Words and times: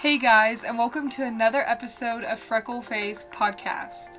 Hey 0.00 0.16
guys, 0.16 0.64
and 0.64 0.78
welcome 0.78 1.10
to 1.10 1.24
another 1.24 1.62
episode 1.66 2.24
of 2.24 2.38
Freckle 2.38 2.80
Face 2.80 3.26
Podcast. 3.30 4.16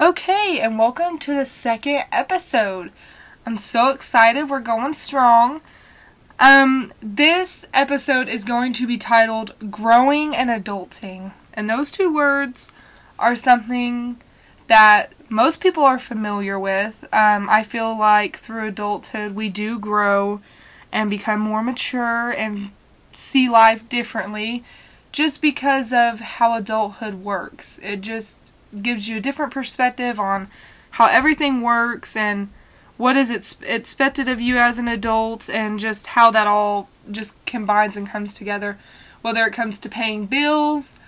Okay, 0.00 0.58
and 0.58 0.76
welcome 0.76 1.16
to 1.20 1.32
the 1.32 1.46
second 1.46 2.06
episode. 2.10 2.90
I'm 3.46 3.58
so 3.58 3.88
excited. 3.88 4.50
We're 4.50 4.60
going 4.60 4.92
strong. 4.92 5.62
Um, 6.38 6.92
this 7.02 7.66
episode 7.72 8.28
is 8.28 8.44
going 8.44 8.72
to 8.74 8.86
be 8.86 8.96
titled 8.96 9.54
Growing 9.70 10.36
and 10.36 10.50
Adulting. 10.50 11.32
And 11.54 11.68
those 11.68 11.90
two 11.90 12.12
words 12.12 12.70
are 13.18 13.36
something 13.36 14.20
that 14.66 15.12
most 15.28 15.60
people 15.60 15.84
are 15.84 15.98
familiar 15.98 16.58
with. 16.58 17.02
Um, 17.12 17.48
I 17.50 17.62
feel 17.62 17.96
like 17.96 18.36
through 18.36 18.68
adulthood, 18.68 19.34
we 19.34 19.48
do 19.48 19.78
grow 19.78 20.40
and 20.92 21.10
become 21.10 21.40
more 21.40 21.62
mature 21.62 22.30
and 22.30 22.70
see 23.12 23.48
life 23.48 23.88
differently 23.88 24.64
just 25.12 25.42
because 25.42 25.92
of 25.92 26.20
how 26.20 26.54
adulthood 26.54 27.14
works. 27.14 27.80
It 27.82 28.00
just 28.00 28.54
gives 28.80 29.08
you 29.08 29.16
a 29.16 29.20
different 29.20 29.52
perspective 29.52 30.20
on 30.20 30.48
how 30.92 31.06
everything 31.06 31.62
works 31.62 32.16
and 32.16 32.50
what 33.00 33.16
is 33.16 33.30
it 33.30 33.56
expected 33.66 34.28
of 34.28 34.40
you 34.40 34.58
as 34.58 34.78
an 34.78 34.86
adult 34.86 35.48
and 35.48 35.80
just 35.80 36.08
how 36.08 36.30
that 36.30 36.46
all 36.46 36.88
just 37.10 37.34
combines 37.46 37.96
and 37.96 38.06
comes 38.08 38.34
together. 38.34 38.78
Whether 39.22 39.44
it 39.46 39.52
comes 39.52 39.78
to 39.78 39.88
paying 39.88 40.26
bills 40.26 40.98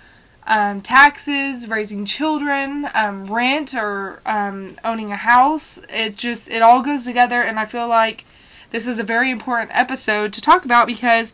um, 0.45 0.81
taxes 0.81 1.69
raising 1.69 2.05
children 2.05 2.89
um, 2.93 3.25
rent 3.25 3.73
or 3.73 4.21
um, 4.25 4.75
owning 4.83 5.11
a 5.11 5.15
house 5.15 5.79
it 5.89 6.17
just 6.17 6.49
it 6.49 6.61
all 6.61 6.81
goes 6.81 7.05
together 7.05 7.41
and 7.41 7.59
i 7.59 7.65
feel 7.65 7.87
like 7.87 8.25
this 8.71 8.87
is 8.87 8.99
a 8.99 9.03
very 9.03 9.31
important 9.31 9.71
episode 9.73 10.33
to 10.33 10.41
talk 10.41 10.65
about 10.65 10.87
because 10.87 11.33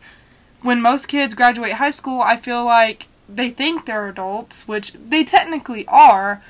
when 0.62 0.80
most 0.80 1.06
kids 1.06 1.34
graduate 1.34 1.72
high 1.72 1.90
school 1.90 2.20
i 2.20 2.36
feel 2.36 2.64
like 2.64 3.08
they 3.28 3.50
think 3.50 3.84
they're 3.84 4.08
adults 4.08 4.68
which 4.68 4.92
they 4.92 5.24
technically 5.24 5.86
are 5.88 6.42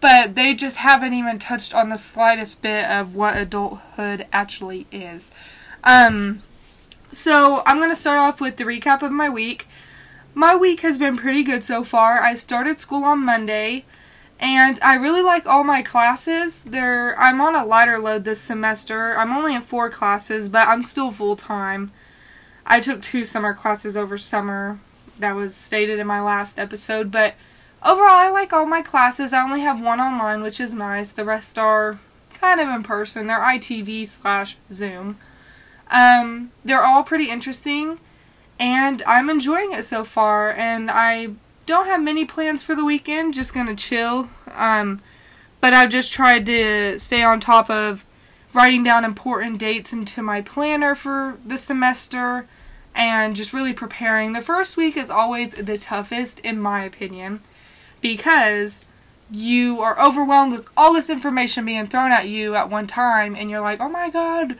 but 0.00 0.34
they 0.34 0.54
just 0.54 0.78
haven't 0.78 1.12
even 1.12 1.38
touched 1.38 1.74
on 1.74 1.88
the 1.88 1.96
slightest 1.96 2.62
bit 2.62 2.88
of 2.88 3.14
what 3.14 3.36
adulthood 3.36 4.26
actually 4.32 4.86
is. 4.90 5.30
Um, 5.84 6.42
so 7.12 7.62
I'm 7.66 7.78
going 7.78 7.90
to 7.90 7.96
start 7.96 8.18
off 8.18 8.40
with 8.40 8.56
the 8.56 8.64
recap 8.64 9.02
of 9.02 9.12
my 9.12 9.28
week. 9.28 9.66
My 10.34 10.54
week 10.54 10.80
has 10.80 10.96
been 10.96 11.16
pretty 11.16 11.42
good 11.42 11.64
so 11.64 11.84
far. 11.84 12.20
I 12.20 12.34
started 12.34 12.78
school 12.78 13.04
on 13.04 13.24
Monday 13.24 13.84
and 14.38 14.78
I 14.80 14.94
really 14.94 15.22
like 15.22 15.46
all 15.46 15.64
my 15.64 15.82
classes. 15.82 16.64
They're 16.64 17.18
I'm 17.18 17.40
on 17.40 17.54
a 17.54 17.64
lighter 17.64 17.98
load 17.98 18.24
this 18.24 18.40
semester. 18.40 19.16
I'm 19.18 19.36
only 19.36 19.54
in 19.54 19.60
4 19.60 19.90
classes, 19.90 20.48
but 20.48 20.66
I'm 20.68 20.82
still 20.82 21.10
full 21.10 21.36
time. 21.36 21.90
I 22.64 22.80
took 22.80 23.02
two 23.02 23.24
summer 23.24 23.52
classes 23.52 23.96
over 23.96 24.16
summer. 24.16 24.78
That 25.18 25.34
was 25.34 25.54
stated 25.54 25.98
in 25.98 26.06
my 26.06 26.22
last 26.22 26.58
episode, 26.58 27.10
but 27.10 27.34
Overall, 27.82 28.10
I 28.10 28.28
like 28.28 28.52
all 28.52 28.66
my 28.66 28.82
classes. 28.82 29.32
I 29.32 29.42
only 29.42 29.62
have 29.62 29.80
one 29.80 30.00
online, 30.00 30.42
which 30.42 30.60
is 30.60 30.74
nice. 30.74 31.12
The 31.12 31.24
rest 31.24 31.58
are 31.58 31.98
kind 32.34 32.60
of 32.60 32.68
in 32.68 32.82
person. 32.82 33.26
They're 33.26 33.40
ITV 33.40 34.06
slash 34.06 34.58
Zoom. 34.70 35.16
Um, 35.90 36.52
they're 36.62 36.84
all 36.84 37.02
pretty 37.02 37.30
interesting, 37.30 37.98
and 38.58 39.02
I'm 39.06 39.30
enjoying 39.30 39.72
it 39.72 39.84
so 39.84 40.04
far. 40.04 40.52
And 40.52 40.90
I 40.90 41.30
don't 41.64 41.86
have 41.86 42.02
many 42.02 42.26
plans 42.26 42.62
for 42.62 42.74
the 42.74 42.84
weekend. 42.84 43.32
Just 43.32 43.54
gonna 43.54 43.74
chill. 43.74 44.28
Um, 44.54 45.00
but 45.62 45.72
I've 45.72 45.90
just 45.90 46.12
tried 46.12 46.44
to 46.46 46.98
stay 46.98 47.22
on 47.22 47.40
top 47.40 47.70
of 47.70 48.04
writing 48.52 48.82
down 48.82 49.06
important 49.06 49.58
dates 49.58 49.92
into 49.92 50.22
my 50.22 50.42
planner 50.42 50.94
for 50.94 51.38
the 51.46 51.56
semester 51.56 52.46
and 52.94 53.34
just 53.34 53.54
really 53.54 53.72
preparing. 53.72 54.34
The 54.34 54.40
first 54.42 54.76
week 54.76 54.98
is 54.98 55.10
always 55.10 55.54
the 55.54 55.78
toughest, 55.78 56.40
in 56.40 56.60
my 56.60 56.84
opinion 56.84 57.40
because 58.00 58.86
you 59.30 59.80
are 59.80 60.00
overwhelmed 60.00 60.52
with 60.52 60.66
all 60.76 60.92
this 60.92 61.10
information 61.10 61.64
being 61.64 61.86
thrown 61.86 62.10
at 62.12 62.28
you 62.28 62.54
at 62.54 62.68
one 62.68 62.86
time 62.86 63.36
and 63.36 63.50
you're 63.50 63.60
like, 63.60 63.80
oh 63.80 63.88
my 63.88 64.10
god. 64.10 64.56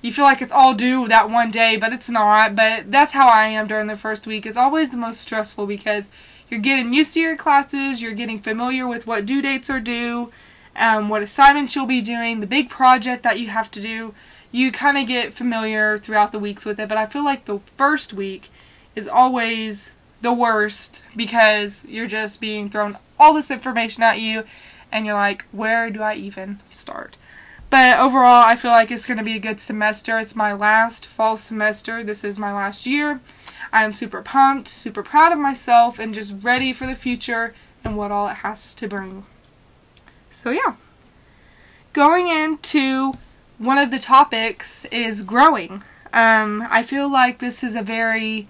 You 0.00 0.12
feel 0.12 0.24
like 0.24 0.40
it's 0.40 0.52
all 0.52 0.74
due 0.74 1.08
that 1.08 1.28
one 1.28 1.50
day, 1.50 1.76
but 1.76 1.92
it's 1.92 2.08
not. 2.08 2.54
But 2.54 2.90
that's 2.90 3.12
how 3.12 3.26
I 3.28 3.46
am 3.48 3.66
during 3.66 3.88
the 3.88 3.96
first 3.96 4.26
week. 4.26 4.46
It's 4.46 4.56
always 4.56 4.90
the 4.90 4.96
most 4.96 5.20
stressful 5.20 5.66
because 5.66 6.08
you're 6.48 6.60
getting 6.60 6.94
used 6.94 7.14
to 7.14 7.20
your 7.20 7.36
classes, 7.36 8.00
you're 8.00 8.14
getting 8.14 8.38
familiar 8.38 8.86
with 8.86 9.06
what 9.06 9.26
due 9.26 9.42
dates 9.42 9.68
are 9.68 9.80
due, 9.80 10.30
um, 10.76 11.08
what 11.08 11.22
assignments 11.22 11.74
you'll 11.74 11.86
be 11.86 12.00
doing, 12.00 12.40
the 12.40 12.46
big 12.46 12.70
project 12.70 13.22
that 13.24 13.40
you 13.40 13.48
have 13.48 13.70
to 13.72 13.80
do. 13.80 14.14
You 14.50 14.72
kind 14.72 14.96
of 14.96 15.06
get 15.06 15.34
familiar 15.34 15.98
throughout 15.98 16.32
the 16.32 16.38
weeks 16.38 16.64
with 16.64 16.78
it, 16.78 16.88
but 16.88 16.96
I 16.96 17.04
feel 17.04 17.24
like 17.24 17.44
the 17.44 17.58
first 17.58 18.14
week 18.14 18.48
is 18.96 19.06
always 19.06 19.92
the 20.20 20.32
worst 20.32 21.04
because 21.14 21.84
you're 21.86 22.06
just 22.06 22.40
being 22.40 22.68
thrown 22.68 22.96
all 23.18 23.34
this 23.34 23.50
information 23.50 24.02
at 24.02 24.20
you 24.20 24.44
and 24.90 25.06
you're 25.06 25.14
like, 25.14 25.44
where 25.52 25.90
do 25.90 26.02
I 26.02 26.14
even 26.14 26.60
start? 26.68 27.16
But 27.70 27.98
overall, 27.98 28.44
I 28.44 28.56
feel 28.56 28.70
like 28.70 28.90
it's 28.90 29.06
going 29.06 29.18
to 29.18 29.24
be 29.24 29.36
a 29.36 29.40
good 29.40 29.60
semester. 29.60 30.18
It's 30.18 30.34
my 30.34 30.52
last 30.52 31.04
fall 31.06 31.36
semester. 31.36 32.02
This 32.02 32.24
is 32.24 32.38
my 32.38 32.52
last 32.52 32.86
year. 32.86 33.20
I 33.72 33.84
am 33.84 33.92
super 33.92 34.22
pumped, 34.22 34.68
super 34.68 35.02
proud 35.02 35.32
of 35.32 35.38
myself, 35.38 35.98
and 35.98 36.14
just 36.14 36.36
ready 36.42 36.72
for 36.72 36.86
the 36.86 36.94
future 36.94 37.54
and 37.84 37.96
what 37.96 38.10
all 38.10 38.28
it 38.28 38.36
has 38.36 38.72
to 38.74 38.88
bring. 38.88 39.26
So, 40.30 40.50
yeah. 40.50 40.76
Going 41.92 42.28
into 42.28 43.14
one 43.58 43.76
of 43.76 43.90
the 43.90 43.98
topics 43.98 44.86
is 44.86 45.22
growing. 45.22 45.82
Um, 46.12 46.66
I 46.70 46.82
feel 46.82 47.10
like 47.10 47.38
this 47.38 47.62
is 47.62 47.74
a 47.74 47.82
very 47.82 48.48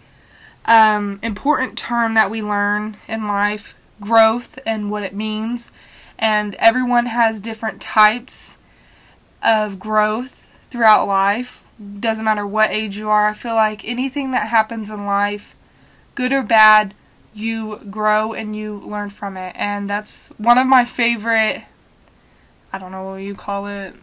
um, 0.69 1.19
important 1.23 1.77
term 1.77 2.15
that 2.15 2.31
we 2.31 2.43
learn 2.43 2.99
in 3.09 3.27
life 3.27 3.75
growth 4.01 4.59
and 4.65 4.91
what 4.91 5.03
it 5.03 5.15
means. 5.15 5.73
And 6.19 6.55
everyone 6.57 7.07
has 7.07 7.41
different 7.41 7.81
types 7.81 8.59
of 9.43 9.81
growth 9.81 10.47
throughout 10.71 11.07
life. 11.07 11.65
Doesn't 11.99 12.25
matter 12.25 12.47
what 12.47 12.71
age 12.71 12.97
you 12.97 13.09
are. 13.09 13.29
I 13.29 13.33
feel 13.33 13.55
like 13.55 13.85
anything 13.85 14.31
that 14.33 14.49
happens 14.49 14.91
in 14.91 15.07
life, 15.07 15.57
good 16.15 16.33
or 16.33 16.43
bad, 16.43 16.95
you 17.35 17.79
grow 17.91 18.33
and 18.33 18.55
you 18.55 18.79
learn 18.85 19.11
from 19.11 19.37
it. 19.37 19.55
And 19.57 19.89
that's 19.89 20.29
one 20.39 20.59
of 20.59 20.67
my 20.67 20.85
favorite, 20.85 21.63
I 22.73 22.79
don't 22.79 22.93
know 22.93 23.05
what 23.05 23.17
you 23.17 23.35
call 23.35 23.67
it. 23.69 23.95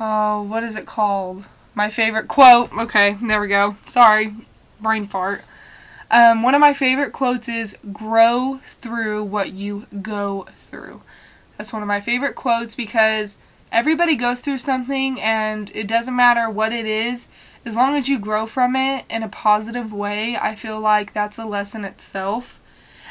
Oh, 0.00 0.42
what 0.42 0.62
is 0.62 0.76
it 0.76 0.86
called? 0.86 1.44
My 1.74 1.90
favorite 1.90 2.28
quote. 2.28 2.72
Okay, 2.72 3.16
there 3.22 3.40
we 3.40 3.48
go. 3.48 3.76
Sorry, 3.86 4.34
brain 4.82 5.06
fart. 5.06 5.44
Um, 6.10 6.42
one 6.42 6.54
of 6.54 6.60
my 6.60 6.74
favorite 6.74 7.12
quotes 7.12 7.48
is 7.48 7.78
grow 7.92 8.60
through 8.62 9.24
what 9.24 9.52
you 9.52 9.86
go 10.02 10.46
through. 10.56 11.02
That's 11.56 11.72
one 11.72 11.82
of 11.82 11.88
my 11.88 12.00
favorite 12.00 12.34
quotes 12.34 12.74
because 12.74 13.38
everybody 13.70 14.14
goes 14.14 14.40
through 14.40 14.58
something 14.58 15.20
and 15.20 15.70
it 15.74 15.88
doesn't 15.88 16.14
matter 16.14 16.50
what 16.50 16.72
it 16.72 16.84
is, 16.84 17.28
as 17.64 17.76
long 17.76 17.96
as 17.96 18.08
you 18.08 18.18
grow 18.18 18.44
from 18.44 18.76
it 18.76 19.04
in 19.08 19.22
a 19.22 19.28
positive 19.28 19.92
way, 19.92 20.36
I 20.36 20.54
feel 20.54 20.80
like 20.80 21.12
that's 21.12 21.38
a 21.38 21.46
lesson 21.46 21.84
itself. 21.84 22.60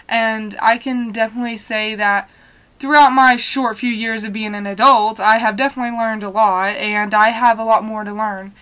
And 0.08 0.56
I 0.62 0.78
can 0.78 1.12
definitely 1.12 1.58
say 1.58 1.96
that 1.96 2.30
throughout 2.78 3.14
my 3.14 3.38
short 3.38 3.78
few 3.78 3.92
years 3.92 4.24
of 4.24 4.34
being 4.34 4.54
an 4.54 4.68
adult, 4.68 5.20
I 5.20 5.38
have 5.38 5.56
definitely 5.56 5.98
learned 5.98 6.24
a 6.24 6.30
lot 6.30 6.76
and 6.76 7.14
I 7.14 7.30
have 7.30 7.60
a 7.60 7.64
lot 7.64 7.84
more 7.84 8.04
to 8.04 8.14
learn. 8.14 8.54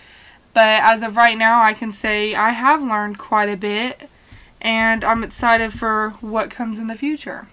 But 0.59 0.83
as 0.83 1.03
of 1.03 1.15
right 1.15 1.37
now, 1.37 1.61
I 1.61 1.73
can 1.73 1.93
say 1.93 2.35
I 2.35 2.49
have 2.49 2.83
learned 2.83 3.17
quite 3.17 3.47
a 3.47 3.55
bit, 3.55 4.09
and 4.59 5.05
I'm 5.05 5.23
excited 5.23 5.71
for 5.71 6.09
what 6.19 6.49
comes 6.49 6.79
in 6.79 6.87
the 6.87 6.97
future. 6.97 7.47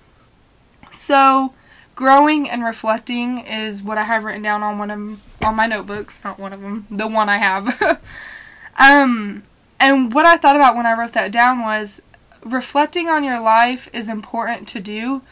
So, 0.91 1.55
growing 1.95 2.51
and 2.51 2.65
reflecting 2.65 3.47
is 3.47 3.81
what 3.81 3.97
I 3.97 4.03
have 4.03 4.25
written 4.25 4.43
down 4.43 4.65
on 4.65 4.81
one 4.81 4.91
of 4.91 5.21
on 5.41 5.55
my 5.55 5.69
notebooks, 5.69 6.19
not 6.25 6.41
one 6.41 6.53
of 6.53 6.63
them, 6.63 6.89
the 6.91 7.07
one 7.07 7.29
I 7.29 7.37
have. 7.37 7.81
um, 8.77 9.45
and 9.79 10.13
what 10.13 10.27
I 10.27 10.37
thought 10.37 10.57
about 10.57 10.75
when 10.75 10.85
I 10.87 10.99
wrote 10.99 11.13
that 11.13 11.31
down 11.31 11.61
was 11.61 12.03
reflecting 12.43 13.07
on 13.07 13.23
your 13.23 13.39
life 13.39 13.89
is 13.93 14.09
important 14.09 14.67
to 14.67 14.81
do 14.81 15.23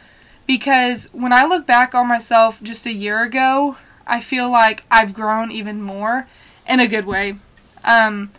because 0.46 1.08
when 1.12 1.32
I 1.32 1.44
look 1.44 1.66
back 1.66 1.92
on 1.92 2.06
myself 2.06 2.62
just 2.62 2.86
a 2.86 2.92
year 2.92 3.24
ago, 3.24 3.78
I 4.06 4.20
feel 4.20 4.48
like 4.48 4.84
I've 4.92 5.12
grown 5.12 5.50
even 5.50 5.82
more 5.82 6.28
in 6.68 6.78
a 6.78 6.86
good 6.86 7.04
way. 7.04 7.38
Um, 7.84 8.30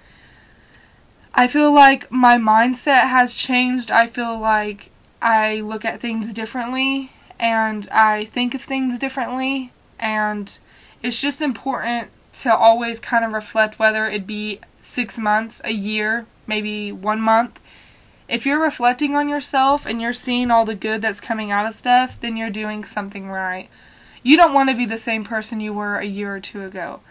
I 1.33 1.47
feel 1.47 1.74
like 1.74 2.12
my 2.12 2.38
mindset 2.38 3.07
has 3.07 3.36
changed. 3.36 3.92
I 3.92 4.07
feel 4.07 4.39
like 4.39 4.92
I 5.21 5.62
look 5.62 5.83
at 5.86 6.00
things 6.00 6.33
differently 6.33 7.12
and 7.39 7.88
I 7.92 8.25
think 8.25 8.56
of 8.56 8.62
things 8.62 8.97
differently 8.97 9.74
and 10.00 10.57
it's 11.01 11.21
just 11.21 11.42
important 11.42 12.09
to 12.33 12.56
always 12.56 13.00
kind 13.00 13.24
of 13.24 13.31
reflect 13.31 13.80
whether 13.80 14.06
it 14.06 14.27
be 14.27 14.59
six 14.81 15.18
months, 15.18 15.62
a 15.63 15.71
year, 15.71 16.25
maybe 16.48 16.91
one 16.91 17.21
month. 17.21 17.59
If 18.27 18.45
you're 18.45 18.62
reflecting 18.62 19.15
on 19.15 19.30
yourself 19.30 19.86
and 19.86 20.01
you're 20.01 20.13
seeing 20.13 20.51
all 20.51 20.65
the 20.65 20.75
good 20.75 21.01
that's 21.01 21.21
coming 21.21 21.51
out 21.51 21.68
of 21.68 21.74
stuff, 21.74 22.19
then 22.19 22.38
you're 22.38 22.50
doing 22.50 22.83
something 22.83 23.30
right. 23.30 23.69
You 24.24 24.38
don't 24.38 24.53
want 24.53 24.69
to 24.69 24.75
be 24.75 24.86
the 24.86 24.98
same 24.98 25.24
person 25.24 25.59
you 25.59 25.74
were 25.74 25.95
a 25.95 26.06
year 26.06 26.36
or 26.36 26.39
two 26.39 26.63
ago. 26.63 27.01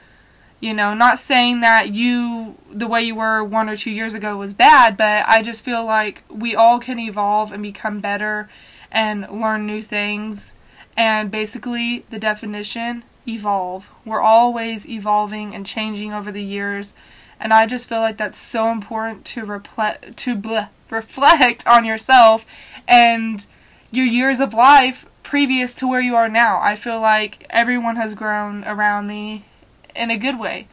You 0.64 0.72
know, 0.72 0.94
not 0.94 1.18
saying 1.18 1.60
that 1.60 1.90
you, 1.90 2.56
the 2.72 2.86
way 2.86 3.02
you 3.02 3.16
were 3.16 3.44
one 3.44 3.68
or 3.68 3.76
two 3.76 3.90
years 3.90 4.14
ago 4.14 4.38
was 4.38 4.54
bad, 4.54 4.96
but 4.96 5.28
I 5.28 5.42
just 5.42 5.62
feel 5.62 5.84
like 5.84 6.22
we 6.30 6.54
all 6.54 6.78
can 6.78 6.98
evolve 6.98 7.52
and 7.52 7.62
become 7.62 8.00
better 8.00 8.48
and 8.90 9.28
learn 9.28 9.66
new 9.66 9.82
things. 9.82 10.56
And 10.96 11.30
basically, 11.30 12.06
the 12.08 12.18
definition 12.18 13.04
evolve. 13.28 13.92
We're 14.06 14.22
always 14.22 14.88
evolving 14.88 15.54
and 15.54 15.66
changing 15.66 16.14
over 16.14 16.32
the 16.32 16.42
years. 16.42 16.94
And 17.38 17.52
I 17.52 17.66
just 17.66 17.86
feel 17.86 18.00
like 18.00 18.16
that's 18.16 18.38
so 18.38 18.70
important 18.70 19.26
to 19.26 19.42
repl- 19.42 20.16
to 20.16 20.34
bleh, 20.34 20.70
reflect 20.88 21.66
on 21.66 21.84
yourself 21.84 22.46
and 22.88 23.46
your 23.90 24.06
years 24.06 24.40
of 24.40 24.54
life 24.54 25.04
previous 25.22 25.74
to 25.74 25.86
where 25.86 26.00
you 26.00 26.16
are 26.16 26.30
now. 26.30 26.58
I 26.62 26.74
feel 26.74 27.00
like 27.00 27.44
everyone 27.50 27.96
has 27.96 28.14
grown 28.14 28.64
around 28.64 29.08
me 29.08 29.44
in 29.94 30.10
a 30.10 30.18
good 30.18 30.38
way. 30.38 30.68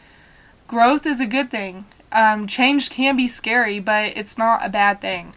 Growth 0.68 1.06
is 1.06 1.19
a 1.19 1.25
good 1.25 1.51
thing. 1.51 1.85
Um, 2.12 2.47
change 2.47 2.89
can 2.89 3.15
be 3.15 3.27
scary, 3.27 3.79
but 3.79 4.18
it's 4.18 4.38
not 4.38 4.65
a 4.65 4.69
bad 4.69 5.01
thing. 5.01 5.33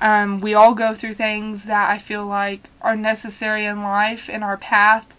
Um, 0.00 0.40
we 0.40 0.54
all 0.54 0.74
go 0.74 0.94
through 0.94 1.14
things 1.14 1.64
that 1.64 1.90
I 1.90 1.98
feel 1.98 2.24
like 2.24 2.70
are 2.80 2.96
necessary 2.96 3.64
in 3.64 3.82
life, 3.82 4.28
in 4.28 4.42
our 4.42 4.56
path, 4.56 5.16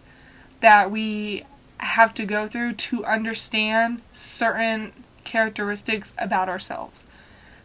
that 0.62 0.90
we 0.90 1.44
have 1.80 2.14
to 2.14 2.26
go 2.26 2.48
through 2.48 2.74
to 2.74 3.06
understand 3.06 4.02
certain 4.12 4.94
characteristics 5.24 6.14
about 6.18 6.50
ourselves. 6.50 7.08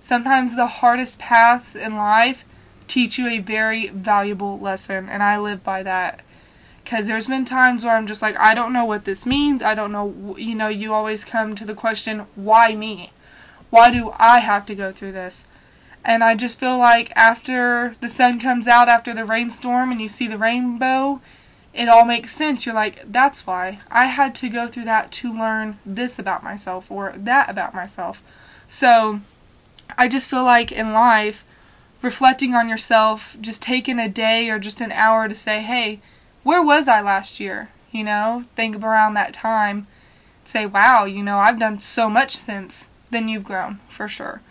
Sometimes 0.00 0.56
the 0.56 0.66
hardest 0.66 1.18
paths 1.18 1.74
in 1.74 1.96
life 1.96 2.44
teach 2.86 3.18
you 3.18 3.26
a 3.26 3.38
very 3.38 3.88
valuable 3.88 4.58
lesson, 4.58 5.08
and 5.08 5.22
I 5.22 5.38
live 5.38 5.64
by 5.64 5.82
that. 5.82 6.20
Because 6.84 7.06
there's 7.06 7.26
been 7.26 7.46
times 7.46 7.84
where 7.84 7.96
I'm 7.96 8.06
just 8.06 8.20
like, 8.20 8.36
I 8.38 8.52
don't 8.52 8.72
know 8.72 8.84
what 8.84 9.06
this 9.06 9.24
means. 9.24 9.62
I 9.62 9.74
don't 9.74 9.90
know, 9.90 10.36
you 10.38 10.54
know, 10.54 10.68
you 10.68 10.92
always 10.92 11.24
come 11.24 11.54
to 11.54 11.64
the 11.64 11.74
question, 11.74 12.26
why 12.34 12.74
me? 12.74 13.10
Why 13.70 13.90
do 13.90 14.12
I 14.18 14.40
have 14.40 14.66
to 14.66 14.74
go 14.74 14.92
through 14.92 15.12
this? 15.12 15.46
And 16.04 16.22
I 16.22 16.36
just 16.36 16.60
feel 16.60 16.76
like 16.76 17.10
after 17.16 17.94
the 18.00 18.08
sun 18.10 18.38
comes 18.38 18.68
out 18.68 18.88
after 18.88 19.14
the 19.14 19.24
rainstorm 19.24 19.90
and 19.90 20.00
you 20.00 20.08
see 20.08 20.28
the 20.28 20.36
rainbow, 20.36 21.22
it 21.72 21.88
all 21.88 22.04
makes 22.04 22.32
sense. 22.32 22.66
You're 22.66 22.74
like, 22.74 23.10
that's 23.10 23.46
why 23.46 23.80
I 23.90 24.06
had 24.06 24.34
to 24.36 24.50
go 24.50 24.68
through 24.68 24.84
that 24.84 25.10
to 25.12 25.32
learn 25.32 25.78
this 25.84 26.18
about 26.18 26.44
myself 26.44 26.90
or 26.90 27.14
that 27.16 27.48
about 27.48 27.74
myself. 27.74 28.22
So 28.68 29.20
I 29.96 30.08
just 30.08 30.28
feel 30.28 30.44
like 30.44 30.70
in 30.70 30.92
life, 30.92 31.44
reflecting 32.02 32.54
on 32.54 32.68
yourself, 32.68 33.36
just 33.40 33.62
taking 33.62 33.98
a 33.98 34.08
day 34.08 34.50
or 34.50 34.58
just 34.58 34.82
an 34.82 34.92
hour 34.92 35.26
to 35.26 35.34
say, 35.34 35.62
hey, 35.62 36.00
where 36.44 36.62
was 36.62 36.86
I 36.86 37.00
last 37.00 37.40
year? 37.40 37.70
You 37.90 38.04
know, 38.04 38.44
think 38.54 38.76
around 38.76 39.14
that 39.14 39.34
time. 39.34 39.88
Say, 40.44 40.66
wow, 40.66 41.04
you 41.04 41.22
know, 41.22 41.38
I've 41.38 41.58
done 41.58 41.80
so 41.80 42.08
much 42.08 42.36
since. 42.36 42.88
Then 43.10 43.28
you've 43.28 43.44
grown, 43.44 43.80
for 43.88 44.06
sure. 44.06 44.42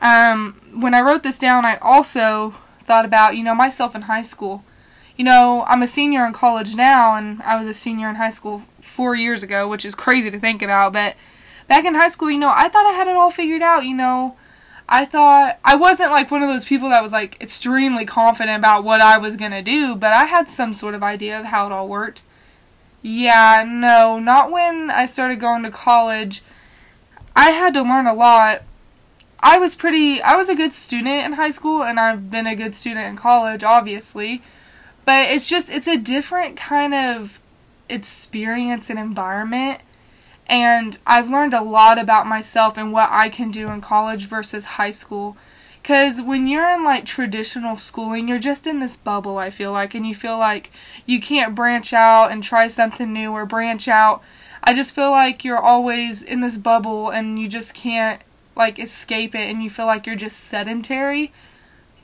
Um, 0.00 0.60
when 0.74 0.94
I 0.94 1.00
wrote 1.00 1.22
this 1.22 1.38
down, 1.38 1.64
I 1.64 1.76
also 1.76 2.54
thought 2.84 3.04
about, 3.04 3.36
you 3.36 3.44
know, 3.44 3.54
myself 3.54 3.94
in 3.94 4.02
high 4.02 4.22
school. 4.22 4.64
You 5.16 5.24
know, 5.24 5.64
I'm 5.68 5.82
a 5.82 5.86
senior 5.86 6.24
in 6.24 6.32
college 6.32 6.74
now, 6.74 7.14
and 7.14 7.42
I 7.42 7.58
was 7.58 7.66
a 7.66 7.74
senior 7.74 8.08
in 8.08 8.14
high 8.14 8.30
school 8.30 8.62
four 8.80 9.14
years 9.14 9.42
ago, 9.42 9.68
which 9.68 9.84
is 9.84 9.94
crazy 9.94 10.30
to 10.30 10.40
think 10.40 10.62
about. 10.62 10.94
But 10.94 11.16
back 11.68 11.84
in 11.84 11.94
high 11.94 12.08
school, 12.08 12.30
you 12.30 12.38
know, 12.38 12.52
I 12.54 12.68
thought 12.70 12.86
I 12.86 12.92
had 12.92 13.06
it 13.06 13.16
all 13.16 13.30
figured 13.30 13.60
out. 13.60 13.84
You 13.84 13.94
know, 13.94 14.36
I 14.90 15.04
thought 15.04 15.58
I 15.64 15.76
wasn't 15.76 16.10
like 16.10 16.30
one 16.30 16.42
of 16.42 16.48
those 16.48 16.64
people 16.64 16.90
that 16.90 17.02
was 17.02 17.12
like 17.12 17.40
extremely 17.40 18.04
confident 18.04 18.58
about 18.58 18.84
what 18.84 19.00
I 19.00 19.16
was 19.18 19.36
going 19.36 19.52
to 19.52 19.62
do, 19.62 19.94
but 19.94 20.12
I 20.12 20.24
had 20.24 20.48
some 20.48 20.74
sort 20.74 20.94
of 20.94 21.02
idea 21.02 21.38
of 21.38 21.46
how 21.46 21.66
it 21.66 21.72
all 21.72 21.88
worked. 21.88 22.24
Yeah, 23.00 23.64
no, 23.66 24.18
not 24.18 24.50
when 24.50 24.90
I 24.90 25.06
started 25.06 25.40
going 25.40 25.62
to 25.62 25.70
college. 25.70 26.42
I 27.34 27.50
had 27.50 27.72
to 27.74 27.82
learn 27.82 28.06
a 28.06 28.12
lot 28.12 28.62
I 29.42 29.58
was 29.58 29.74
pretty 29.74 30.20
I 30.20 30.36
was 30.36 30.48
a 30.48 30.54
good 30.54 30.72
student 30.72 31.24
in 31.24 31.32
high 31.32 31.50
school 31.50 31.82
and 31.82 31.98
I've 31.98 32.30
been 32.30 32.46
a 32.46 32.56
good 32.56 32.74
student 32.74 33.06
in 33.06 33.16
college 33.16 33.64
obviously. 33.64 34.42
But 35.04 35.30
it's 35.30 35.48
just 35.48 35.70
it's 35.70 35.88
a 35.88 35.96
different 35.96 36.56
kind 36.56 36.94
of 36.94 37.40
experience 37.88 38.90
and 38.90 38.98
environment 38.98 39.80
and 40.50 40.98
I've 41.06 41.30
learned 41.30 41.54
a 41.54 41.62
lot 41.62 41.96
about 41.96 42.26
myself 42.26 42.76
and 42.76 42.92
what 42.92 43.08
I 43.10 43.28
can 43.28 43.52
do 43.52 43.70
in 43.70 43.80
college 43.80 44.26
versus 44.26 44.64
high 44.64 44.90
school. 44.90 45.36
Cuz 45.84 46.20
when 46.20 46.48
you're 46.48 46.68
in 46.68 46.82
like 46.82 47.06
traditional 47.06 47.76
schooling, 47.76 48.26
you're 48.26 48.40
just 48.40 48.66
in 48.66 48.80
this 48.80 48.96
bubble, 48.96 49.38
I 49.38 49.48
feel 49.48 49.70
like, 49.70 49.94
and 49.94 50.04
you 50.04 50.14
feel 50.14 50.36
like 50.36 50.72
you 51.06 51.20
can't 51.20 51.54
branch 51.54 51.92
out 51.92 52.32
and 52.32 52.42
try 52.42 52.66
something 52.66 53.12
new 53.12 53.30
or 53.30 53.46
branch 53.46 53.86
out. 53.86 54.22
I 54.62 54.74
just 54.74 54.94
feel 54.94 55.12
like 55.12 55.44
you're 55.44 55.56
always 55.56 56.22
in 56.22 56.40
this 56.40 56.58
bubble 56.58 57.10
and 57.10 57.38
you 57.38 57.46
just 57.46 57.72
can't 57.72 58.20
like 58.56 58.80
escape 58.80 59.36
it 59.36 59.48
and 59.48 59.62
you 59.62 59.70
feel 59.70 59.86
like 59.86 60.04
you're 60.04 60.16
just 60.16 60.40
sedentary. 60.40 61.32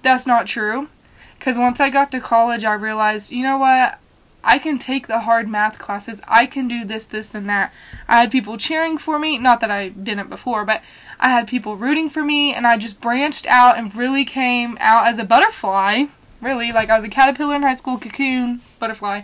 That's 0.03 0.27
not 0.27 0.47
true. 0.47 0.89
Because 1.37 1.59
once 1.59 1.81
I 1.81 1.91
got 1.91 2.13
to 2.13 2.21
college, 2.21 2.65
I 2.65 2.75
realized, 2.75 3.33
you 3.33 3.43
know 3.43 3.59
what? 3.59 3.99
I 4.47 4.59
can 4.61 4.79
take 4.79 5.09
the 5.09 5.21
hard 5.21 5.49
math 5.49 5.79
classes. 5.79 6.23
I 6.29 6.47
can 6.47 6.69
do 6.69 6.85
this, 6.85 7.05
this, 7.05 7.35
and 7.35 7.49
that. 7.49 7.75
I 8.07 8.21
had 8.21 8.31
people 8.31 8.57
cheering 8.57 8.97
for 8.97 9.19
me. 9.19 9.39
Not 9.39 9.61
that 9.61 9.73
I 9.73 9.89
didn't 9.89 10.31
before, 10.31 10.65
but 10.65 10.83
I 11.19 11.31
had 11.31 11.49
people 11.49 11.77
rooting 11.77 12.09
for 12.09 12.23
me, 12.23 12.55
and 12.55 12.65
I 12.65 12.79
just 12.79 13.01
branched 13.01 13.47
out 13.47 13.77
and 13.77 13.95
really 13.95 14.25
came 14.25 14.79
out 14.81 15.09
as 15.09 15.19
a 15.19 15.25
butterfly. 15.25 16.05
Really, 16.41 16.71
like 16.71 16.89
I 16.89 16.97
was 16.97 17.05
a 17.05 17.09
caterpillar 17.09 17.57
in 17.57 17.63
high 17.63 17.75
school, 17.75 17.99
cocoon, 17.99 18.61
butterfly, 18.79 19.23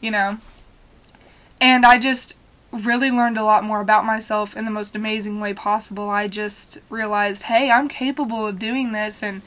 you 0.00 0.10
know. 0.10 0.38
And 1.60 1.86
I 1.86 2.00
just 2.00 2.36
really 2.72 3.10
learned 3.10 3.38
a 3.38 3.44
lot 3.44 3.64
more 3.64 3.80
about 3.80 4.04
myself 4.04 4.56
in 4.56 4.64
the 4.64 4.70
most 4.70 4.96
amazing 4.96 5.40
way 5.40 5.54
possible. 5.54 6.10
I 6.10 6.26
just 6.26 6.78
realized, 6.90 7.44
hey, 7.44 7.70
I'm 7.70 7.86
capable 7.88 8.46
of 8.46 8.58
doing 8.58 8.90
this, 8.90 9.22
and 9.22 9.42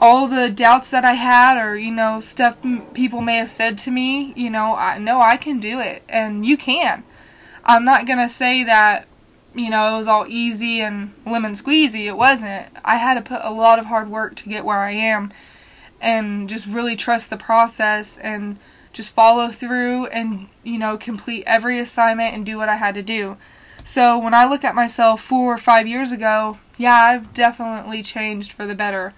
all 0.00 0.28
the 0.28 0.48
doubts 0.48 0.90
that 0.90 1.04
I 1.04 1.14
had, 1.14 1.58
or 1.58 1.76
you 1.76 1.90
know, 1.90 2.20
stuff 2.20 2.56
people 2.94 3.20
may 3.20 3.36
have 3.36 3.50
said 3.50 3.78
to 3.78 3.90
me, 3.90 4.32
you 4.36 4.50
know, 4.50 4.74
I 4.76 4.98
know 4.98 5.20
I 5.20 5.36
can 5.36 5.60
do 5.60 5.80
it, 5.80 6.02
and 6.08 6.46
you 6.46 6.56
can. 6.56 7.04
I'm 7.64 7.84
not 7.84 8.06
gonna 8.06 8.28
say 8.28 8.64
that, 8.64 9.06
you 9.54 9.68
know, 9.70 9.92
it 9.92 9.96
was 9.96 10.06
all 10.08 10.26
easy 10.28 10.80
and 10.80 11.12
lemon 11.26 11.52
squeezy. 11.52 12.06
It 12.06 12.16
wasn't. 12.16 12.68
I 12.84 12.96
had 12.96 13.14
to 13.14 13.22
put 13.22 13.44
a 13.44 13.50
lot 13.50 13.78
of 13.78 13.86
hard 13.86 14.08
work 14.08 14.36
to 14.36 14.48
get 14.48 14.64
where 14.64 14.78
I 14.78 14.92
am, 14.92 15.32
and 16.00 16.48
just 16.48 16.66
really 16.66 16.96
trust 16.96 17.28
the 17.28 17.36
process 17.36 18.18
and 18.18 18.58
just 18.92 19.14
follow 19.14 19.50
through 19.50 20.06
and, 20.06 20.48
you 20.64 20.78
know, 20.78 20.96
complete 20.96 21.44
every 21.46 21.78
assignment 21.78 22.34
and 22.34 22.46
do 22.46 22.56
what 22.56 22.68
I 22.68 22.76
had 22.76 22.94
to 22.94 23.02
do. 23.02 23.36
So 23.84 24.18
when 24.18 24.34
I 24.34 24.44
look 24.44 24.64
at 24.64 24.74
myself 24.74 25.20
four 25.22 25.54
or 25.54 25.58
five 25.58 25.86
years 25.86 26.10
ago, 26.10 26.58
yeah, 26.76 26.94
I've 26.94 27.32
definitely 27.32 28.02
changed 28.02 28.52
for 28.52 28.66
the 28.66 28.74
better. 28.74 29.14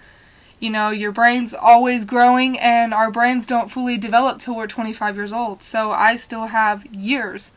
You 0.60 0.70
know, 0.70 0.90
your 0.90 1.10
brain's 1.10 1.54
always 1.54 2.04
growing, 2.04 2.58
and 2.58 2.92
our 2.92 3.10
brains 3.10 3.46
don't 3.46 3.70
fully 3.70 3.96
develop 3.96 4.38
till 4.38 4.54
we're 4.54 4.66
25 4.66 5.16
years 5.16 5.32
old. 5.32 5.62
So 5.62 5.90
I 5.90 6.16
still 6.16 6.46
have 6.46 6.86
years 6.94 7.52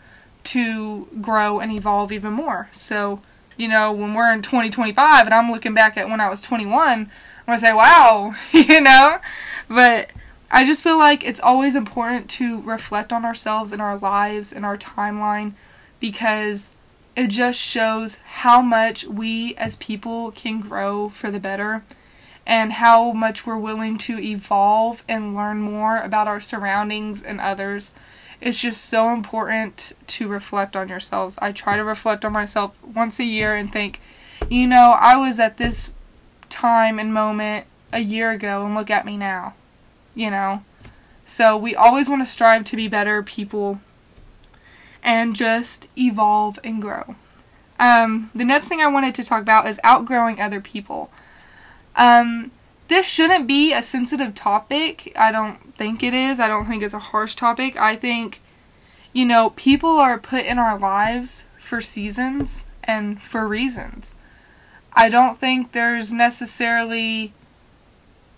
to 0.46 1.08
grow 1.22 1.60
and 1.60 1.72
evolve 1.72 2.12
even 2.12 2.34
more. 2.34 2.70
So, 2.72 3.22
you 3.58 3.68
know, 3.68 3.92
when 3.92 4.14
we're 4.14 4.32
in 4.34 4.42
2025 4.42 5.26
and 5.26 5.34
I'm 5.34 5.52
looking 5.52 5.74
back 5.74 5.98
at 5.98 6.10
when 6.10 6.22
I 6.22 6.30
was 6.30 6.42
21, 6.42 6.90
I'm 6.90 7.10
going 7.46 7.58
to 7.58 7.60
say, 7.60 7.74
wow, 7.74 8.36
you 8.52 8.82
know? 8.82 9.18
But 9.68 10.10
I 10.50 10.66
just 10.66 10.84
feel 10.84 10.98
like 10.98 11.26
it's 11.26 11.40
always 11.40 11.76
important 11.76 12.30
to 12.32 12.62
reflect 12.62 13.12
on 13.12 13.26
ourselves 13.26 13.72
and 13.72 13.82
our 13.82 13.98
lives 13.98 14.54
and 14.54 14.66
our 14.66 14.78
timeline 14.78 15.54
because 16.00 16.74
it 17.16 17.28
just 17.28 17.60
shows 17.60 18.18
how 18.26 18.62
much 18.62 19.06
we 19.06 19.56
as 19.56 19.76
people 19.78 20.32
can 20.32 20.60
grow 20.60 21.10
for 21.10 21.32
the 21.32 21.40
better 21.40 21.84
and 22.46 22.74
how 22.74 23.12
much 23.12 23.46
we're 23.46 23.58
willing 23.58 23.98
to 23.98 24.20
evolve 24.20 25.04
and 25.08 25.36
learn 25.36 25.62
more 25.62 25.98
about 25.98 26.28
our 26.28 26.40
surroundings 26.40 27.22
and 27.22 27.40
others. 27.40 27.94
It's 28.42 28.62
just 28.62 28.84
so 28.84 29.12
important 29.12 29.94
to 30.08 30.28
reflect 30.28 30.76
on 30.76 30.90
yourselves. 30.90 31.40
I 31.42 31.52
try 31.52 31.78
to 31.78 31.84
reflect 31.84 32.26
on 32.26 32.34
myself 32.34 32.76
once 32.84 33.20
a 33.20 33.24
year 33.24 33.56
and 33.56 33.72
think, 33.72 34.02
you 34.50 34.68
know, 34.68 34.98
I 35.00 35.16
was 35.16 35.40
at 35.40 35.58
this 35.58 35.94
time 36.50 37.00
and 37.00 37.14
moment 37.14 37.66
a 37.94 38.00
year 38.00 38.32
ago 38.32 38.66
and 38.66 38.76
look 38.76 38.90
at 38.90 39.06
me 39.06 39.16
now 39.16 39.54
you 40.16 40.30
know. 40.30 40.64
So 41.26 41.58
we 41.58 41.76
always 41.76 42.10
want 42.10 42.22
to 42.22 42.32
strive 42.32 42.66
to 42.66 42.76
be 42.76 42.88
better 42.88 43.24
people 43.24 43.80
and 45.02 45.36
just 45.36 45.90
evolve 45.98 46.60
and 46.64 46.82
grow. 46.82 47.16
Um, 47.80 48.30
the 48.36 48.46
next 48.46 48.68
thing 48.68 48.82
I 48.82 48.88
wanted 48.88 49.16
to 49.16 49.24
talk 49.24 49.42
about 49.42 49.68
is 49.68 49.80
outgrowing 49.84 50.40
other 50.40 50.62
people. 50.62 51.12
Um, 51.96 52.52
this 52.88 53.08
shouldn't 53.08 53.48
be 53.48 53.74
a 53.74 53.82
sensitive 53.82 54.36
topic. 54.36 55.14
I 55.16 55.32
don't 55.32 55.76
think 55.76 56.04
it 56.04 56.14
is. 56.14 56.40
I 56.40 56.48
don't 56.48 56.66
think 56.66 56.84
it's 56.84 56.94
a 56.94 57.00
harsh 57.00 57.36
topic. 57.36 57.80
I 57.80 57.96
think, 57.96 58.42
you 59.14 59.26
know, 59.26 59.52
people 59.52 59.98
are 59.98 60.20
put 60.20 60.46
in 60.46 60.60
our 60.60 60.78
lives 60.78 61.46
for 61.60 61.82
seasons 61.82 62.66
and 62.84 63.22
for 63.22 63.48
reasons. 63.48 64.16
I 64.94 65.10
don't 65.10 65.40
think 65.40 65.72
there's 65.72 66.14
necessarily 66.14 67.34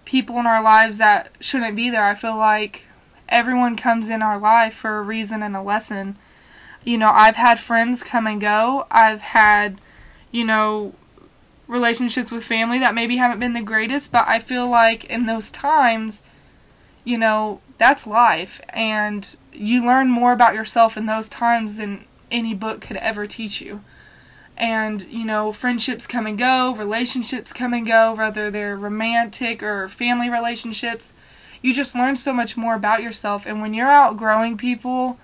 people 0.05 0.39
in 0.39 0.47
our 0.47 0.63
lives 0.63 1.00
that 1.00 1.31
shouldn't 1.39 1.75
be 1.75 1.89
there. 1.89 2.05
I 2.05 2.15
feel 2.15 2.38
like 2.38 2.85
everyone 3.27 3.75
comes 3.75 4.09
in 4.09 4.21
our 4.21 4.38
life 4.38 4.74
for 4.74 4.97
a 4.97 5.03
reason 5.03 5.41
and 5.41 5.55
a 5.55 5.62
lesson. 5.62 6.15
You 6.83 6.97
know, 6.97 7.09
I've 7.09 7.35
had 7.35 7.59
friends 7.59 8.03
come 8.03 8.27
and 8.27 8.39
go. 8.39 8.85
I've 8.91 9.21
had, 9.21 9.81
you 10.31 10.45
know, 10.45 10.93
relationships 11.67 12.31
with 12.31 12.43
family 12.43 12.79
that 12.79 12.93
maybe 12.93 13.17
haven't 13.17 13.39
been 13.39 13.53
the 13.53 13.62
greatest, 13.62 14.12
but 14.12 14.27
I 14.27 14.39
feel 14.39 14.67
like 14.67 15.05
in 15.05 15.25
those 15.25 15.51
times, 15.51 16.24
you 17.03 17.17
know, 17.17 17.62
that's 17.77 18.05
life. 18.07 18.62
And 18.69 19.36
you 19.53 19.86
learn 19.86 20.10
more 20.10 20.34
about 20.34 20.55
yourself 20.55 20.98
in 20.98 21.05
those 21.05 21.29
times 21.29 21.77
than 21.77 22.05
any 22.31 22.53
book 22.53 22.81
could 22.81 22.98
ever 22.98 23.25
teach 23.25 23.62
you. 23.62 23.81
And, 24.57 25.03
you 25.10 25.25
know, 25.25 25.51
friendships 25.51 26.07
come 26.07 26.25
and 26.25 26.38
go, 26.38 26.74
relationships 26.75 27.51
come 27.51 27.74
and 27.74 27.86
go, 27.86 28.13
whether 28.13 28.50
they're 28.50 28.77
romantic 28.77 29.62
or 29.62 29.89
family 29.89 30.29
relationships. 30.29 31.13
You 31.62 31.74
just 31.74 31.95
learn 31.95 32.15
so 32.15 32.31
much 32.31 32.55
more 32.55 32.75
about 32.75 33.03
yourself. 33.03 33.45
And 33.45 33.62
when 33.62 33.74
you're 33.74 33.91
outgrowing 33.91 34.55
people, 34.55 35.17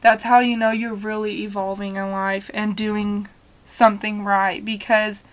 that's 0.00 0.24
how 0.24 0.38
you 0.38 0.56
know 0.56 0.70
you're 0.70 0.94
really 0.94 1.42
evolving 1.42 1.96
in 1.96 2.12
life 2.12 2.50
and 2.54 2.76
doing 2.76 3.28
something 3.64 4.22
right. 4.22 4.64
Because 4.64 5.24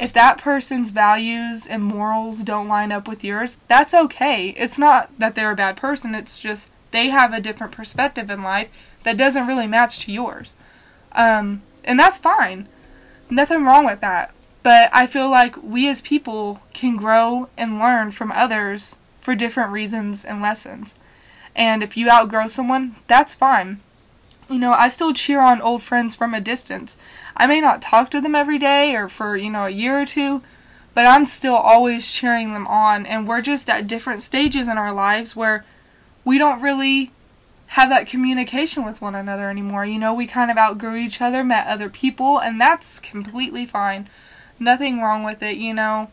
if 0.00 0.14
that 0.14 0.38
person's 0.38 0.90
values 0.90 1.66
and 1.66 1.84
morals 1.84 2.42
don't 2.42 2.68
line 2.68 2.90
up 2.90 3.06
with 3.06 3.22
yours, 3.22 3.58
that's 3.68 3.92
okay. 3.92 4.48
It's 4.56 4.78
not 4.78 5.10
that 5.18 5.34
they're 5.34 5.50
a 5.50 5.56
bad 5.56 5.76
person, 5.76 6.14
it's 6.14 6.40
just 6.40 6.70
they 6.90 7.10
have 7.10 7.34
a 7.34 7.40
different 7.40 7.74
perspective 7.74 8.30
in 8.30 8.42
life 8.42 8.70
that 9.02 9.18
doesn't 9.18 9.46
really 9.46 9.66
match 9.66 9.98
to 10.00 10.12
yours. 10.12 10.56
Um, 11.12 11.62
and 11.84 11.98
that's 11.98 12.16
fine. 12.16 12.66
Nothing 13.28 13.64
wrong 13.64 13.84
with 13.84 14.00
that. 14.00 14.32
But 14.62 14.88
I 14.92 15.06
feel 15.06 15.30
like 15.30 15.62
we 15.62 15.86
as 15.86 16.00
people 16.00 16.62
can 16.72 16.96
grow 16.96 17.48
and 17.58 17.78
learn 17.78 18.10
from 18.10 18.32
others 18.32 18.96
for 19.20 19.34
different 19.34 19.70
reasons 19.70 20.24
and 20.24 20.40
lessons. 20.40 20.98
And 21.54 21.82
if 21.82 21.96
you 21.96 22.08
outgrow 22.08 22.46
someone, 22.46 22.96
that's 23.06 23.34
fine. 23.34 23.80
You 24.48 24.58
know, 24.58 24.72
I 24.72 24.88
still 24.88 25.12
cheer 25.12 25.40
on 25.40 25.60
old 25.60 25.82
friends 25.82 26.14
from 26.14 26.32
a 26.32 26.40
distance. 26.40 26.96
I 27.36 27.46
may 27.46 27.60
not 27.60 27.82
talk 27.82 28.10
to 28.10 28.20
them 28.20 28.34
every 28.34 28.58
day 28.58 28.94
or 28.94 29.08
for, 29.08 29.36
you 29.36 29.50
know, 29.50 29.64
a 29.64 29.70
year 29.70 30.00
or 30.00 30.06
two, 30.06 30.42
but 30.94 31.06
I'm 31.06 31.26
still 31.26 31.54
always 31.54 32.10
cheering 32.10 32.52
them 32.52 32.66
on. 32.66 33.06
And 33.06 33.26
we're 33.26 33.40
just 33.40 33.70
at 33.70 33.86
different 33.86 34.22
stages 34.22 34.68
in 34.68 34.76
our 34.78 34.92
lives 34.92 35.36
where 35.36 35.64
we 36.24 36.38
don't 36.38 36.60
really 36.60 37.12
have 37.68 37.88
that 37.88 38.08
communication 38.08 38.84
with 38.84 39.00
one 39.00 39.14
another 39.14 39.48
anymore. 39.48 39.86
You 39.86 39.98
know, 39.98 40.12
we 40.12 40.26
kind 40.26 40.50
of 40.50 40.58
outgrew 40.58 40.96
each 40.96 41.20
other, 41.20 41.44
met 41.44 41.68
other 41.68 41.88
people, 41.88 42.38
and 42.38 42.60
that's 42.60 42.98
completely 42.98 43.64
fine. 43.64 44.08
Nothing 44.58 45.00
wrong 45.00 45.22
with 45.22 45.42
it, 45.42 45.56
you 45.56 45.72
know. 45.72 46.10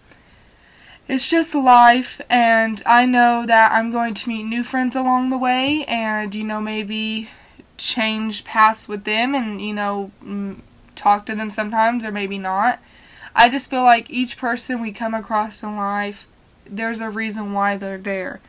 It's 1.08 1.30
just 1.30 1.56
life, 1.56 2.22
and 2.30 2.84
I 2.86 3.06
know 3.06 3.46
that 3.46 3.72
I'm 3.72 3.92
going 3.92 4.14
to 4.14 4.30
meet 4.30 4.44
new 4.44 4.62
friends 4.62 4.96
along 4.96 5.30
the 5.30 5.38
way, 5.38 5.84
and, 5.86 6.36
you 6.36 6.44
know, 6.44 6.62
maybe 6.62 7.30
change 7.78 8.44
paths 8.44 8.88
with 8.88 9.06
them 9.06 9.34
and, 9.34 9.62
you 9.62 9.74
know, 9.74 10.12
talk 10.98 11.26
to 11.28 11.36
them 11.36 11.50
sometimes, 11.50 12.04
or 12.04 12.12
maybe 12.12 12.38
not. 12.38 12.82
I 13.36 13.50
just 13.50 13.70
feel 13.70 13.84
like 13.84 14.10
each 14.10 14.38
person 14.38 14.82
we 14.82 14.92
come 14.92 15.14
across 15.14 15.64
in 15.64 15.76
life, 15.76 16.28
there's 16.66 17.02
a 17.02 17.10
reason 17.10 17.54
why 17.54 17.78
they're 17.78 17.98
there 17.98 18.42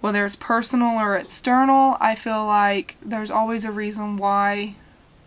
whether 0.00 0.24
it's 0.24 0.36
personal 0.36 0.98
or 0.98 1.16
external, 1.16 1.96
I 2.00 2.14
feel 2.14 2.46
like 2.46 2.96
there's 3.02 3.30
always 3.30 3.64
a 3.64 3.72
reason 3.72 4.16
why 4.16 4.74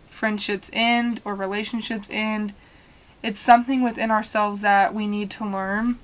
friendships 0.08 0.70
end 0.72 1.20
or 1.24 1.34
relationships 1.34 2.08
end. 2.10 2.54
It's 3.22 3.40
something 3.40 3.82
within 3.82 4.10
ourselves 4.10 4.62
that 4.62 4.94
we 4.94 5.06
need 5.06 5.30
to 5.32 5.46
learn. 5.46 5.98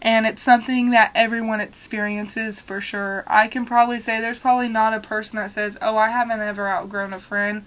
And 0.00 0.26
it's 0.26 0.42
something 0.42 0.90
that 0.90 1.12
everyone 1.14 1.60
experiences 1.60 2.60
for 2.60 2.80
sure. 2.80 3.24
I 3.26 3.46
can 3.46 3.64
probably 3.64 4.00
say 4.00 4.20
there's 4.20 4.38
probably 4.38 4.68
not 4.68 4.92
a 4.92 5.00
person 5.00 5.36
that 5.36 5.50
says, 5.50 5.78
Oh, 5.80 5.96
I 5.96 6.10
haven't 6.10 6.40
ever 6.40 6.68
outgrown 6.68 7.12
a 7.12 7.18
friend 7.18 7.64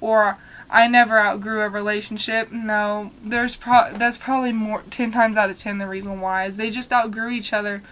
or 0.00 0.38
I 0.70 0.86
never 0.86 1.18
outgrew 1.18 1.62
a 1.62 1.68
relationship. 1.68 2.52
No, 2.52 3.10
there's 3.22 3.56
pro- 3.56 3.92
that's 3.92 4.18
probably 4.18 4.52
more 4.52 4.82
10 4.90 5.10
times 5.10 5.36
out 5.36 5.50
of 5.50 5.58
10 5.58 5.78
the 5.78 5.86
reason 5.86 6.20
why 6.20 6.44
is 6.44 6.56
they 6.56 6.70
just 6.70 6.92
outgrew 6.92 7.30
each 7.30 7.52
other. 7.52 7.82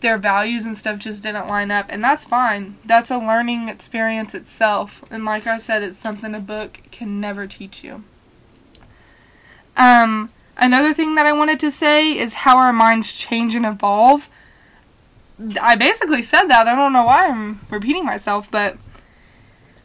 Their 0.00 0.18
values 0.18 0.64
and 0.64 0.76
stuff 0.76 0.98
just 0.98 1.22
didn't 1.22 1.48
line 1.48 1.70
up 1.70 1.86
and 1.88 2.02
that's 2.02 2.24
fine. 2.24 2.76
That's 2.84 3.10
a 3.10 3.18
learning 3.18 3.68
experience 3.68 4.34
itself 4.34 5.04
and 5.10 5.24
like 5.24 5.46
i 5.46 5.58
said 5.58 5.82
it's 5.82 5.98
something 5.98 6.34
a 6.34 6.40
book 6.40 6.80
can 6.90 7.20
never 7.20 7.46
teach 7.46 7.84
you. 7.84 8.02
Um, 9.76 10.30
another 10.56 10.92
thing 10.92 11.14
that 11.14 11.26
i 11.26 11.32
wanted 11.32 11.60
to 11.60 11.70
say 11.70 12.10
is 12.18 12.34
how 12.34 12.56
our 12.58 12.72
minds 12.72 13.16
change 13.16 13.54
and 13.54 13.64
evolve. 13.66 14.28
I 15.62 15.76
basically 15.76 16.22
said 16.22 16.46
that. 16.46 16.66
I 16.66 16.74
don't 16.74 16.92
know 16.92 17.04
why 17.04 17.28
i'm 17.28 17.60
repeating 17.70 18.04
myself 18.04 18.50
but 18.50 18.76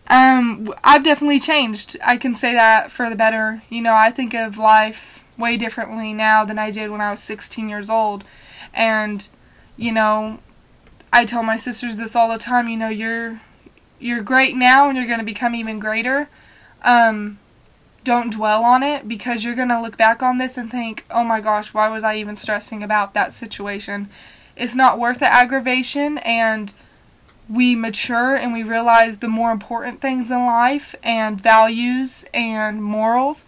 um, 0.07 0.74
i've 0.83 1.03
definitely 1.03 1.39
changed 1.39 1.98
i 2.03 2.17
can 2.17 2.36
say 2.36 2.53
that 2.53 2.91
for 2.91 3.10
the 3.10 3.15
better 3.15 3.63
you 3.69 3.81
know 3.81 3.93
i 3.93 4.12
think 4.12 4.33
of 4.33 4.57
life 4.57 5.24
way 5.38 5.57
differently 5.57 6.13
now 6.13 6.43
than 6.43 6.60
i 6.60 6.69
did 6.69 6.91
when 6.91 7.01
i 7.01 7.10
was 7.10 7.22
16 7.22 7.69
years 7.69 7.89
old 7.89 8.24
and 8.74 9.29
you 9.77 9.91
know, 9.91 10.39
I 11.12 11.25
tell 11.25 11.43
my 11.43 11.55
sisters 11.55 11.98
this 11.98 12.15
all 12.15 12.31
the 12.31 12.38
time, 12.38 12.67
you 12.67 12.77
know, 12.77 12.89
you're 12.89 13.41
you're 14.00 14.22
great 14.22 14.55
now 14.55 14.89
and 14.89 14.98
you're 14.98 15.07
going 15.07 15.19
to 15.19 15.25
become 15.25 15.55
even 15.55 15.79
greater. 15.79 16.27
Um, 16.83 17.39
don't 18.03 18.33
dwell 18.33 18.63
on 18.63 18.83
it 18.83 19.07
because 19.07 19.45
you're 19.45 19.55
going 19.55 19.69
to 19.69 19.81
look 19.81 19.95
back 19.95 20.22
on 20.22 20.38
this 20.38 20.57
and 20.57 20.69
think, 20.69 21.05
"Oh 21.10 21.24
my 21.24 21.39
gosh, 21.39 21.74
why 21.74 21.89
was 21.89 22.03
I 22.03 22.15
even 22.17 22.36
stressing 22.36 22.83
about 22.83 23.13
that 23.13 23.33
situation?" 23.33 24.10
It's 24.55 24.75
not 24.75 25.00
worth 25.00 25.19
the 25.19 25.33
aggravation 25.33 26.19
and 26.19 26.74
we 27.53 27.75
mature 27.75 28.36
and 28.36 28.51
we 28.51 28.63
realize 28.63 29.19
the 29.19 29.27
more 29.27 29.51
important 29.51 30.01
things 30.01 30.31
in 30.31 30.45
life 30.45 30.95
and 31.03 31.39
values 31.39 32.25
and 32.33 32.83
morals 32.83 33.45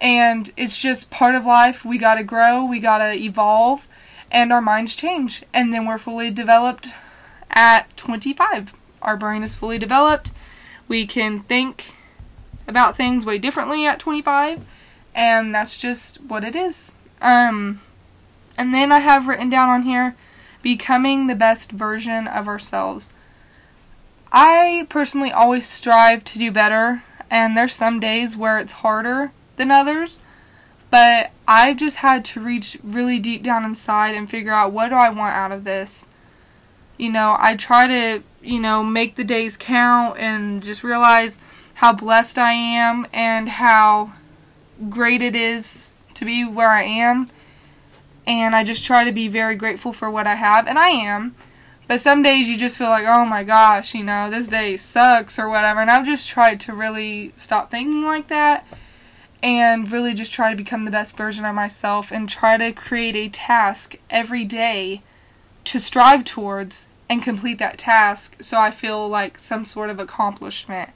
and 0.00 0.50
it's 0.56 0.80
just 0.80 1.10
part 1.10 1.34
of 1.34 1.46
life. 1.46 1.84
We 1.84 1.96
got 1.96 2.16
to 2.16 2.24
grow, 2.24 2.64
we 2.64 2.80
got 2.80 2.98
to 2.98 3.14
evolve 3.14 3.86
and 4.30 4.52
our 4.52 4.60
minds 4.60 4.94
change. 4.96 5.42
And 5.54 5.72
then 5.72 5.86
we're 5.86 5.98
fully 5.98 6.30
developed 6.30 6.88
at 7.50 7.96
25. 7.96 8.74
Our 9.02 9.16
brain 9.16 9.42
is 9.42 9.54
fully 9.54 9.78
developed. 9.78 10.32
We 10.88 11.06
can 11.06 11.40
think 11.40 11.94
about 12.68 12.96
things 12.96 13.24
way 13.24 13.38
differently 13.38 13.86
at 13.86 14.00
25, 14.00 14.64
and 15.14 15.54
that's 15.54 15.78
just 15.78 16.20
what 16.22 16.44
it 16.44 16.56
is. 16.56 16.92
Um, 17.20 17.80
and 18.58 18.74
then 18.74 18.90
I 18.90 18.98
have 18.98 19.28
written 19.28 19.50
down 19.50 19.68
on 19.68 19.82
here 19.82 20.16
becoming 20.62 21.26
the 21.26 21.34
best 21.34 21.70
version 21.70 22.26
of 22.26 22.48
ourselves. 22.48 23.14
I 24.32 24.86
personally 24.88 25.32
always 25.32 25.66
strive 25.66 26.24
to 26.24 26.38
do 26.38 26.50
better, 26.50 27.02
and 27.30 27.56
there's 27.56 27.72
some 27.72 28.00
days 28.00 28.36
where 28.36 28.58
it's 28.58 28.72
harder 28.74 29.32
than 29.56 29.70
others, 29.70 30.18
but 30.90 31.30
I've 31.48 31.76
just 31.76 31.98
had 31.98 32.24
to 32.26 32.40
reach 32.40 32.78
really 32.82 33.18
deep 33.18 33.42
down 33.42 33.64
inside 33.64 34.14
and 34.14 34.28
figure 34.28 34.52
out 34.52 34.72
what 34.72 34.88
do 34.88 34.94
I 34.94 35.10
want 35.10 35.34
out 35.34 35.52
of 35.52 35.64
this. 35.64 36.08
You 36.98 37.12
know, 37.12 37.36
I 37.38 37.56
try 37.56 37.86
to, 37.86 38.22
you 38.42 38.58
know, 38.58 38.82
make 38.82 39.16
the 39.16 39.24
days 39.24 39.56
count 39.56 40.18
and 40.18 40.62
just 40.62 40.82
realize 40.82 41.38
how 41.74 41.92
blessed 41.92 42.38
I 42.38 42.52
am 42.52 43.06
and 43.12 43.48
how 43.48 44.12
great 44.88 45.22
it 45.22 45.36
is 45.36 45.94
to 46.14 46.24
be 46.24 46.44
where 46.44 46.70
I 46.70 46.82
am. 46.84 47.28
And 48.26 48.56
I 48.56 48.64
just 48.64 48.84
try 48.84 49.04
to 49.04 49.12
be 49.12 49.28
very 49.28 49.54
grateful 49.54 49.92
for 49.92 50.10
what 50.10 50.26
I 50.26 50.34
have, 50.34 50.66
and 50.66 50.78
I 50.78 50.88
am. 50.88 51.36
But 51.88 52.00
some 52.00 52.22
days 52.22 52.48
you 52.48 52.58
just 52.58 52.78
feel 52.78 52.88
like, 52.88 53.06
oh 53.06 53.24
my 53.24 53.44
gosh, 53.44 53.94
you 53.94 54.02
know, 54.02 54.28
this 54.28 54.48
day 54.48 54.76
sucks 54.76 55.38
or 55.38 55.48
whatever. 55.48 55.80
And 55.80 55.90
I've 55.90 56.06
just 56.06 56.28
tried 56.28 56.60
to 56.60 56.72
really 56.72 57.32
stop 57.36 57.70
thinking 57.70 58.02
like 58.02 58.28
that 58.28 58.66
and 59.42 59.90
really 59.90 60.14
just 60.14 60.32
try 60.32 60.50
to 60.50 60.56
become 60.56 60.84
the 60.84 60.90
best 60.90 61.16
version 61.16 61.44
of 61.44 61.54
myself 61.54 62.10
and 62.10 62.28
try 62.28 62.56
to 62.56 62.72
create 62.72 63.14
a 63.14 63.28
task 63.28 63.96
every 64.10 64.44
day 64.44 65.02
to 65.64 65.78
strive 65.78 66.24
towards 66.24 66.88
and 67.08 67.22
complete 67.22 67.58
that 67.58 67.78
task 67.78 68.36
so 68.40 68.58
I 68.58 68.70
feel 68.72 69.08
like 69.08 69.38
some 69.38 69.64
sort 69.64 69.90
of 69.90 70.00
accomplishment. 70.00 70.90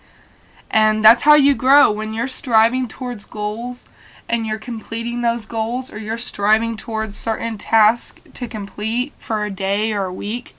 And 0.71 1.05
that's 1.05 1.23
how 1.23 1.35
you 1.35 1.55
grow 1.55 1.91
when 1.91 2.13
you're 2.13 2.29
striving 2.29 2.89
towards 2.89 3.25
goals 3.25 3.89
and 4.29 4.47
you're 4.47 4.59
completing 4.59 5.23
those 5.23 5.47
goals 5.47 5.93
or 5.93 5.99
you're 5.99 6.17
striving 6.17 6.77
towards 6.77 7.19
certain 7.19 7.59
tasks 7.59 8.21
to 8.35 8.47
complete 8.47 9.13
for 9.19 9.45
a 9.45 9.51
day 9.51 9.93
or 9.93 10.05
a 10.05 10.13
week, 10.13 10.55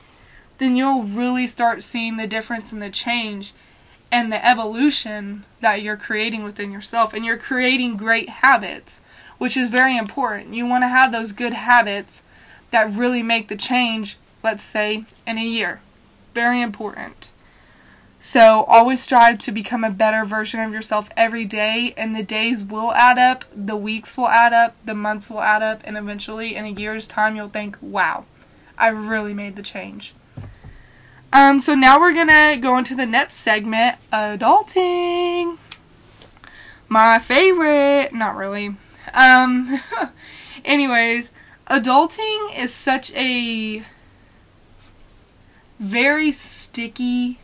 then 0.62 0.76
you'll 0.76 1.02
really 1.02 1.48
start 1.48 1.82
seeing 1.82 2.18
the 2.18 2.28
difference 2.28 2.72
and 2.72 2.80
the 2.80 2.92
change 2.92 3.52
and 4.12 4.32
the 4.32 4.46
evolution 4.48 5.44
that 5.60 5.82
you're 5.82 5.98
creating 5.98 6.44
within 6.44 6.72
yourself. 6.72 7.16
And 7.16 7.26
you're 7.26 7.36
creating 7.36 7.98
great 7.98 8.30
habits, 8.30 9.02
which 9.40 9.58
is 9.58 9.72
very 9.72 9.98
important. 9.98 10.54
You 10.54 10.68
want 10.68 10.84
to 10.84 10.88
have 10.88 11.12
those 11.12 11.32
good 11.32 11.54
habits 11.54 12.22
that 12.70 12.94
really 12.94 13.24
make 13.24 13.48
the 13.48 13.56
change, 13.56 14.18
let's 14.44 14.64
say, 14.64 15.06
in 15.26 15.40
a 15.40 15.44
year. 15.44 15.82
Very 16.36 16.62
important. 16.62 17.32
So 18.20 18.66
always 18.66 19.02
strive 19.02 19.40
to 19.40 19.52
become 19.52 19.84
a 19.84 19.90
better 19.90 20.24
version 20.24 20.60
of 20.60 20.72
yourself 20.72 21.10
every 21.18 21.44
day, 21.44 21.96
and 21.98 22.16
the 22.16 22.24
days 22.24 22.64
will 22.64 22.92
add 22.92 23.18
up, 23.18 23.46
the 23.56 23.76
weeks 23.76 24.16
will 24.16 24.28
add 24.28 24.54
up, 24.54 24.76
the 24.86 24.94
months 24.94 25.28
will 25.28 25.42
add 25.42 25.64
up, 25.64 25.82
and 25.86 25.98
eventually, 25.98 26.56
in 26.56 26.66
a 26.66 26.70
year's 26.70 27.08
time, 27.08 27.36
you'll 27.36 27.48
think, 27.48 27.80
wow, 27.82 28.26
I 28.78 28.90
really 28.90 29.34
made 29.34 29.56
the 29.56 29.64
change. 29.64 30.14
Um, 31.34 31.62
so 31.62 31.76
now 31.76 32.00
we're 32.00 32.14
gonna 32.14 32.58
go 32.58 32.78
into 32.78 32.94
the 32.96 33.06
next 33.06 33.36
segment, 33.36 33.98
adulting. 34.12 35.58
My 36.90 37.20
favorite, 37.20 38.14
not 38.14 38.36
really. 38.36 38.76
Um, 39.14 39.80
anyways, 40.66 41.32
adulting 41.68 42.58
is 42.58 42.74
such 42.74 43.14
a 43.14 43.84
very 45.80 46.32
sticky 46.32 47.40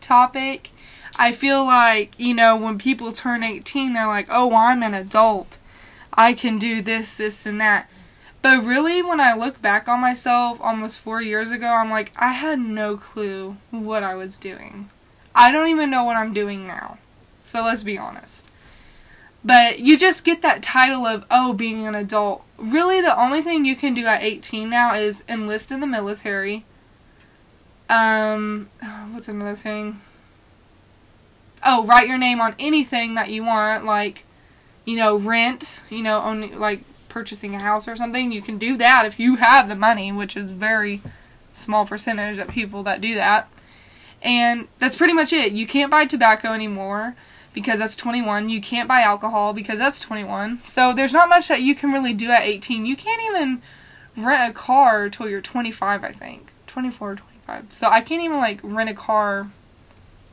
topic. 0.00 0.70
I 1.18 1.32
feel 1.32 1.64
like, 1.64 2.18
you 2.18 2.34
know, 2.34 2.56
when 2.56 2.78
people 2.78 3.12
turn 3.12 3.44
18, 3.44 3.92
they're 3.92 4.06
like, 4.06 4.26
oh, 4.30 4.54
I'm 4.54 4.82
an 4.82 4.94
adult. 4.94 5.58
I 6.12 6.34
can 6.34 6.58
do 6.58 6.82
this, 6.82 7.14
this, 7.14 7.46
and 7.46 7.60
that. 7.60 7.88
But 8.42 8.64
really, 8.64 9.02
when 9.02 9.20
I 9.20 9.34
look 9.34 9.60
back 9.60 9.88
on 9.88 10.00
myself 10.00 10.60
almost 10.60 11.00
four 11.00 11.20
years 11.20 11.50
ago, 11.50 11.68
I'm 11.68 11.90
like, 11.90 12.12
I 12.16 12.32
had 12.32 12.58
no 12.58 12.96
clue 12.96 13.56
what 13.70 14.02
I 14.02 14.14
was 14.14 14.38
doing. 14.38 14.88
I 15.34 15.52
don't 15.52 15.68
even 15.68 15.90
know 15.90 16.04
what 16.04 16.16
I'm 16.16 16.32
doing 16.32 16.66
now. 16.66 16.98
So 17.42 17.62
let's 17.64 17.84
be 17.84 17.98
honest. 17.98 18.46
But 19.44 19.80
you 19.80 19.98
just 19.98 20.24
get 20.24 20.42
that 20.42 20.62
title 20.62 21.06
of, 21.06 21.26
oh, 21.30 21.52
being 21.52 21.86
an 21.86 21.94
adult. 21.94 22.44
Really, 22.58 23.00
the 23.00 23.18
only 23.18 23.42
thing 23.42 23.64
you 23.64 23.76
can 23.76 23.94
do 23.94 24.06
at 24.06 24.22
18 24.22 24.68
now 24.68 24.94
is 24.94 25.24
enlist 25.28 25.72
in 25.72 25.80
the 25.80 25.86
military. 25.86 26.64
Um, 27.88 28.68
what's 29.10 29.28
another 29.28 29.56
thing? 29.56 30.00
Oh, 31.64 31.84
write 31.84 32.08
your 32.08 32.18
name 32.18 32.40
on 32.40 32.54
anything 32.58 33.14
that 33.16 33.30
you 33.30 33.44
want, 33.44 33.84
like, 33.84 34.24
you 34.86 34.96
know, 34.96 35.16
rent, 35.16 35.82
you 35.90 36.02
know, 36.02 36.22
only 36.22 36.54
like 36.54 36.82
purchasing 37.10 37.54
a 37.54 37.58
house 37.58 37.86
or 37.86 37.96
something. 37.96 38.32
You 38.32 38.40
can 38.40 38.56
do 38.56 38.76
that 38.78 39.04
if 39.04 39.20
you 39.20 39.36
have 39.36 39.68
the 39.68 39.76
money, 39.76 40.10
which 40.12 40.36
is 40.36 40.50
very 40.50 41.02
small 41.52 41.84
percentage 41.84 42.38
of 42.38 42.48
people 42.48 42.82
that 42.84 43.00
do 43.00 43.14
that. 43.16 43.50
And 44.22 44.68
that's 44.78 44.96
pretty 44.96 45.12
much 45.12 45.32
it. 45.32 45.52
You 45.52 45.66
can't 45.66 45.90
buy 45.90 46.06
tobacco 46.06 46.52
anymore 46.52 47.16
because 47.52 47.78
that's 47.78 47.96
21. 47.96 48.48
You 48.48 48.60
can't 48.60 48.88
buy 48.88 49.00
alcohol 49.00 49.52
because 49.52 49.78
that's 49.78 50.00
21. 50.00 50.60
So 50.64 50.92
there's 50.92 51.12
not 51.12 51.28
much 51.28 51.48
that 51.48 51.62
you 51.62 51.74
can 51.74 51.92
really 51.92 52.14
do 52.14 52.30
at 52.30 52.42
18. 52.42 52.86
You 52.86 52.96
can't 52.96 53.22
even 53.22 53.62
rent 54.16 54.50
a 54.50 54.54
car 54.54 55.08
till 55.08 55.28
you're 55.28 55.40
25, 55.40 56.04
I 56.04 56.12
think. 56.12 56.52
24 56.66 57.16
25. 57.16 57.72
So 57.72 57.88
I 57.88 58.00
can't 58.00 58.22
even 58.22 58.38
like 58.38 58.60
rent 58.62 58.90
a 58.90 58.94
car 58.94 59.50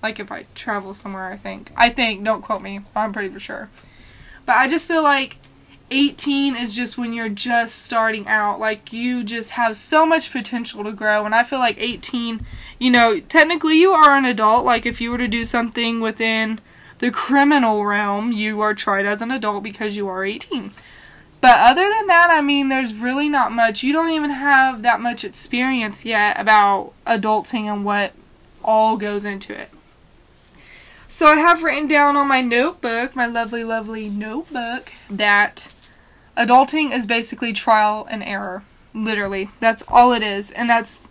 like 0.04 0.20
if 0.20 0.32
I 0.32 0.46
travel 0.54 0.94
somewhere, 0.94 1.28
I 1.28 1.36
think. 1.36 1.72
I 1.76 1.90
think, 1.90 2.24
don't 2.24 2.42
quote 2.42 2.62
me, 2.62 2.82
I'm 2.96 3.14
pretty 3.14 3.30
for 3.30 3.40
sure. 3.40 3.70
But 4.46 4.56
I 4.56 4.68
just 4.68 4.88
feel 4.88 5.04
like 5.04 5.38
18 5.90 6.56
is 6.56 6.76
just 6.76 6.98
when 6.98 7.14
you're 7.14 7.30
just 7.30 7.84
starting 7.84 8.28
out. 8.28 8.60
Like 8.60 8.92
you 8.92 9.24
just 9.24 9.52
have 9.52 9.78
so 9.78 10.06
much 10.06 10.32
potential 10.32 10.84
to 10.84 10.92
grow. 10.92 11.26
And 11.26 11.34
I 11.34 11.44
feel 11.44 11.60
like 11.60 11.78
18, 11.80 12.46
you 12.80 12.92
know, 12.92 13.20
technically 13.20 13.80
you 13.80 13.92
are 13.92 14.16
an 14.16 14.26
adult. 14.26 14.66
Like 14.66 14.86
if 14.86 15.00
you 15.00 15.12
were 15.12 15.18
to 15.18 15.28
do 15.28 15.46
something 15.46 16.02
within 16.02 16.60
the 17.00 17.12
criminal 17.12 17.86
realm, 17.86 18.32
you 18.32 18.60
are 18.62 18.74
tried 18.74 19.06
as 19.06 19.22
an 19.22 19.32
adult 19.32 19.64
because 19.64 19.96
you 19.96 20.08
are 20.08 20.26
18. 20.26 20.72
But 21.40 21.60
other 21.60 21.88
than 21.88 22.08
that, 22.08 22.30
I 22.32 22.42
mean, 22.42 22.70
there's 22.70 23.00
really 23.00 23.30
not 23.30 23.52
much. 23.52 23.84
You 23.84 23.94
don't 23.94 24.10
even 24.10 24.32
have 24.32 24.82
that 24.82 25.00
much 25.00 25.24
experience 25.24 26.04
yet 26.04 26.40
about 26.40 26.94
adulting 27.06 27.72
and 27.72 27.86
what 27.86 28.14
all 28.64 28.98
goes 28.98 29.24
into 29.24 29.54
it. 29.54 29.70
So 31.08 31.28
I 31.28 31.36
have 31.36 31.64
written 31.64 31.88
down 31.88 32.18
on 32.18 32.28
my 32.28 32.42
notebook, 32.42 33.16
my 33.16 33.28
lovely, 33.28 33.64
lovely 33.64 34.10
notebook, 34.10 34.92
that 35.10 35.74
adulting 36.38 36.92
is 36.92 37.06
basically 37.06 37.54
trial 37.54 38.08
and 38.10 38.24
error. 38.24 38.64
Literally. 38.94 39.50
That's 39.60 39.84
all 39.88 40.14
it 40.14 40.22
is. 40.22 40.52
And 40.52 40.70
that's. 40.70 41.08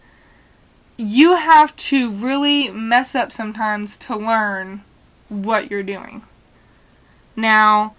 You 0.97 1.37
have 1.37 1.77
to 1.77 2.11
really 2.11 2.71
mess 2.71 3.15
up 3.15 3.31
sometimes 3.31 3.99
to 3.99 4.17
learn 4.17 4.83
what 5.29 5.71
you're 5.71 5.83
doing. 5.83 6.23
Now, 7.37 7.95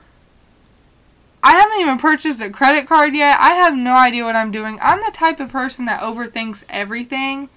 I 1.43 1.51
haven't 1.51 1.79
even 1.79 1.99
purchased 1.99 2.41
a 2.41 2.49
credit 2.49 2.87
card 2.87 3.13
yet. 3.13 3.37
I 3.39 3.53
have 3.53 3.77
no 3.77 3.93
idea 3.93 4.23
what 4.23 4.35
I'm 4.35 4.51
doing. 4.51 4.79
I'm 4.81 4.99
the 4.99 5.11
type 5.11 5.39
of 5.39 5.51
person 5.51 5.85
that 5.85 6.01
overthinks 6.01 6.65
everything. 6.69 7.49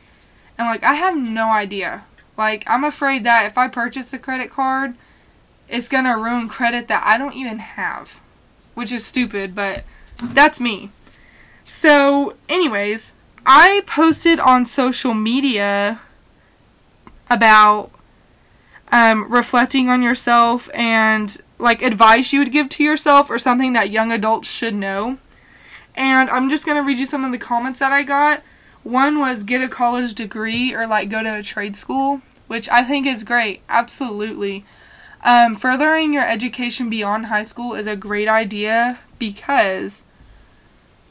And, 0.59 0.68
like, 0.68 0.85
I 0.85 0.94
have 0.94 1.16
no 1.16 1.50
idea. 1.50 2.04
Like, 2.37 2.64
I'm 2.68 2.85
afraid 2.85 3.24
that 3.24 3.46
if 3.46 3.56
I 3.56 3.68
purchase 3.68 4.12
a 4.12 4.18
credit 4.18 4.50
card, 4.50 4.94
it's 5.68 5.88
gonna 5.88 6.18
ruin 6.18 6.48
credit 6.48 6.88
that 6.88 7.02
I 7.06 7.16
don't 7.16 7.35
even 7.35 7.61
have. 7.61 8.20
Which 8.74 8.92
is 8.92 9.04
stupid, 9.04 9.54
but 9.54 9.85
that's 10.22 10.61
me. 10.61 10.90
So, 11.64 12.35
anyways, 12.48 13.14
I 13.46 13.83
posted 13.87 14.40
on 14.40 14.66
social 14.66 15.14
media 15.14 16.00
about 17.30 17.90
um, 18.92 19.30
reflecting 19.30 19.88
on 19.88 20.02
yourself 20.02 20.68
and 20.74 21.40
like 21.59 21.83
advice 21.83 22.33
you 22.33 22.40
would 22.40 22.52
give 22.52 22.68
to 22.70 22.83
yourself 22.83 23.30
or 23.30 23.38
something 23.38 23.72
that 23.74 23.90
young 23.90 24.11
adults 24.11 24.50
should 24.50 24.74
know. 24.74 25.18
And 25.94 26.30
I'm 26.30 26.50
just 26.50 26.66
going 26.66 26.76
to 26.76 26.87
read 26.87 26.98
you 26.98 27.06
some 27.06 27.24
of 27.24 27.33
the 27.33 27.38
comments 27.38 27.80
that 27.80 27.92
I 27.92 28.02
got. 28.02 28.42
One 28.83 29.18
was 29.18 29.44
get 29.44 29.62
a 29.62 29.68
college 29.68 30.14
degree 30.14 30.74
or 30.74 30.87
like 30.87 31.11
go 31.11 31.22
to 31.22 31.38
a 31.38 31.42
trade 31.42 31.76
school, 31.76 32.22
which 32.46 32.68
I 32.68 32.83
think 32.83 33.06
is 33.06 33.24
great. 33.24 33.62
Absolutely. 33.68 34.64
Um, 35.22 35.54
furthering 35.54 36.12
your 36.12 36.26
education 36.26 36.88
beyond 36.88 37.26
high 37.26 37.42
school 37.42 37.74
is 37.74 37.87
a 37.87 37.96
great 37.96 38.28
idea 38.28 39.00
because 39.18 40.04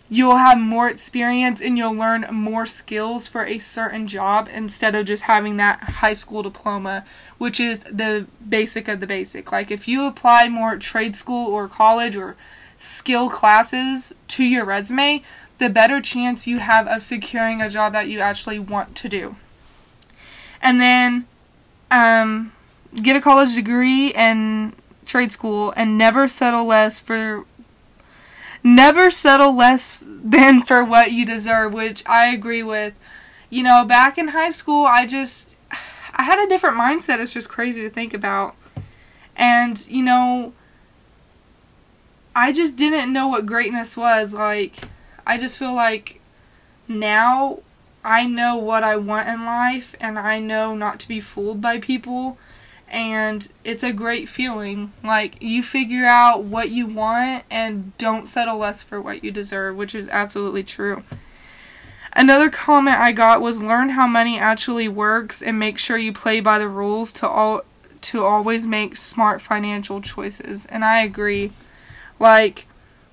you'll 0.10 0.38
have 0.38 0.60
more 0.60 0.90
experience 0.90 1.62
and 1.62 1.78
you'll 1.78 1.94
learn 1.94 2.26
more 2.32 2.66
skills 2.66 3.28
for 3.28 3.46
a 3.46 3.60
certain 3.60 4.08
job 4.08 4.50
instead 4.52 4.96
of 4.96 5.06
just 5.06 5.24
having 5.24 5.58
that 5.58 5.80
high 5.84 6.14
school 6.14 6.42
diploma, 6.42 7.06
which 7.38 7.60
is 7.60 7.84
the 7.84 8.26
basic 8.48 8.88
of 8.88 9.00
the 9.00 9.08
basic. 9.08 9.52
Like 9.52 9.70
if 9.70 9.88
you 9.88 10.06
apply 10.06 10.50
more 10.50 10.78
trade 10.78 11.16
school 11.16 11.48
or 11.48 11.68
college 11.68 12.16
or 12.16 12.36
skill 12.80 13.30
classes 13.30 14.16
to 14.30 14.44
your 14.44 14.66
resume, 14.66 15.22
the 15.60 15.70
better 15.70 16.02
chance 16.02 16.48
you 16.48 16.58
have 16.58 16.88
of 16.88 17.04
securing 17.04 17.62
a 17.62 17.70
job 17.70 17.94
that 17.94 18.08
you 18.08 18.20
actually 18.20 18.58
want 18.58 18.96
to 18.96 19.10
do. 19.10 19.36
And 20.62 20.82
then 20.82 21.28
um, 21.92 22.54
get 22.96 23.16
a 23.16 23.22
college 23.22 23.56
degree 23.56 24.14
and 24.14 24.74
trade 25.06 25.32
school 25.32 25.74
and 25.76 25.98
never 25.98 26.28
settle 26.28 26.66
less 26.66 27.00
for 27.00 27.46
never 28.64 29.10
settle 29.10 29.56
less 29.56 30.02
than 30.04 30.62
for 30.70 30.84
what 30.84 31.12
you 31.12 31.26
deserve, 31.26 31.74
which 31.74 32.06
I 32.08 32.28
agree 32.28 32.64
with. 32.64 32.94
You 33.50 33.64
know, 33.64 33.84
back 33.86 34.18
in 34.18 34.30
high 34.30 34.52
school, 34.52 34.86
I 34.86 35.06
just 35.06 35.56
I 36.16 36.24
had 36.24 36.40
a 36.40 36.48
different 36.48 36.78
mindset. 36.78 37.20
It's 37.20 37.34
just 37.34 37.50
crazy 37.50 37.82
to 37.82 37.90
think 37.90 38.14
about. 38.14 38.56
And, 39.36 39.88
you 39.88 40.04
know, 40.04 40.54
I 42.36 42.52
just 42.52 42.76
didn't 42.76 43.14
know 43.14 43.28
what 43.28 43.46
greatness 43.46 43.96
was. 43.96 44.34
Like, 44.34 44.76
I 45.26 45.38
just 45.38 45.58
feel 45.58 45.74
like 45.74 46.20
now 46.88 47.60
I 48.04 48.26
know 48.26 48.58
what 48.58 48.84
I 48.84 48.98
want 48.98 49.30
in 49.30 49.46
life 49.46 49.96
and 50.00 50.20
I 50.20 50.40
know 50.40 50.76
not 50.76 51.00
to 51.00 51.08
be 51.08 51.20
fooled 51.20 51.62
by 51.62 51.80
people 51.80 52.38
and 52.90 53.48
it's 53.64 53.84
a 53.84 53.94
great 53.94 54.28
feeling. 54.28 54.92
Like 55.04 55.42
you 55.42 55.64
figure 55.64 56.06
out 56.06 56.44
what 56.44 56.70
you 56.70 56.88
want 56.88 57.44
and 57.50 57.98
don't 57.98 58.28
settle 58.28 58.58
less 58.58 58.84
for 58.84 59.00
what 59.02 59.24
you 59.24 59.32
deserve, 59.32 59.76
which 59.76 59.94
is 59.96 60.10
absolutely 60.10 60.64
true. 60.64 61.04
Another 62.14 62.50
comment 62.50 62.98
I 62.98 63.12
got 63.12 63.42
was 63.42 63.62
learn 63.62 63.90
how 63.90 64.08
money 64.08 64.40
actually 64.40 64.88
works 64.88 65.42
and 65.42 65.60
make 65.60 65.78
sure 65.78 65.98
you 65.98 66.12
play 66.12 66.40
by 66.40 66.58
the 66.58 66.68
rules 66.68 67.14
to 67.14 67.28
all 67.28 67.62
to 68.02 68.24
always 68.24 68.66
make 68.66 68.98
smart 68.98 69.42
financial 69.42 70.02
choices. 70.02 70.66
And 70.66 70.84
I 70.84 71.02
agree. 71.02 71.52
Like 72.20 72.66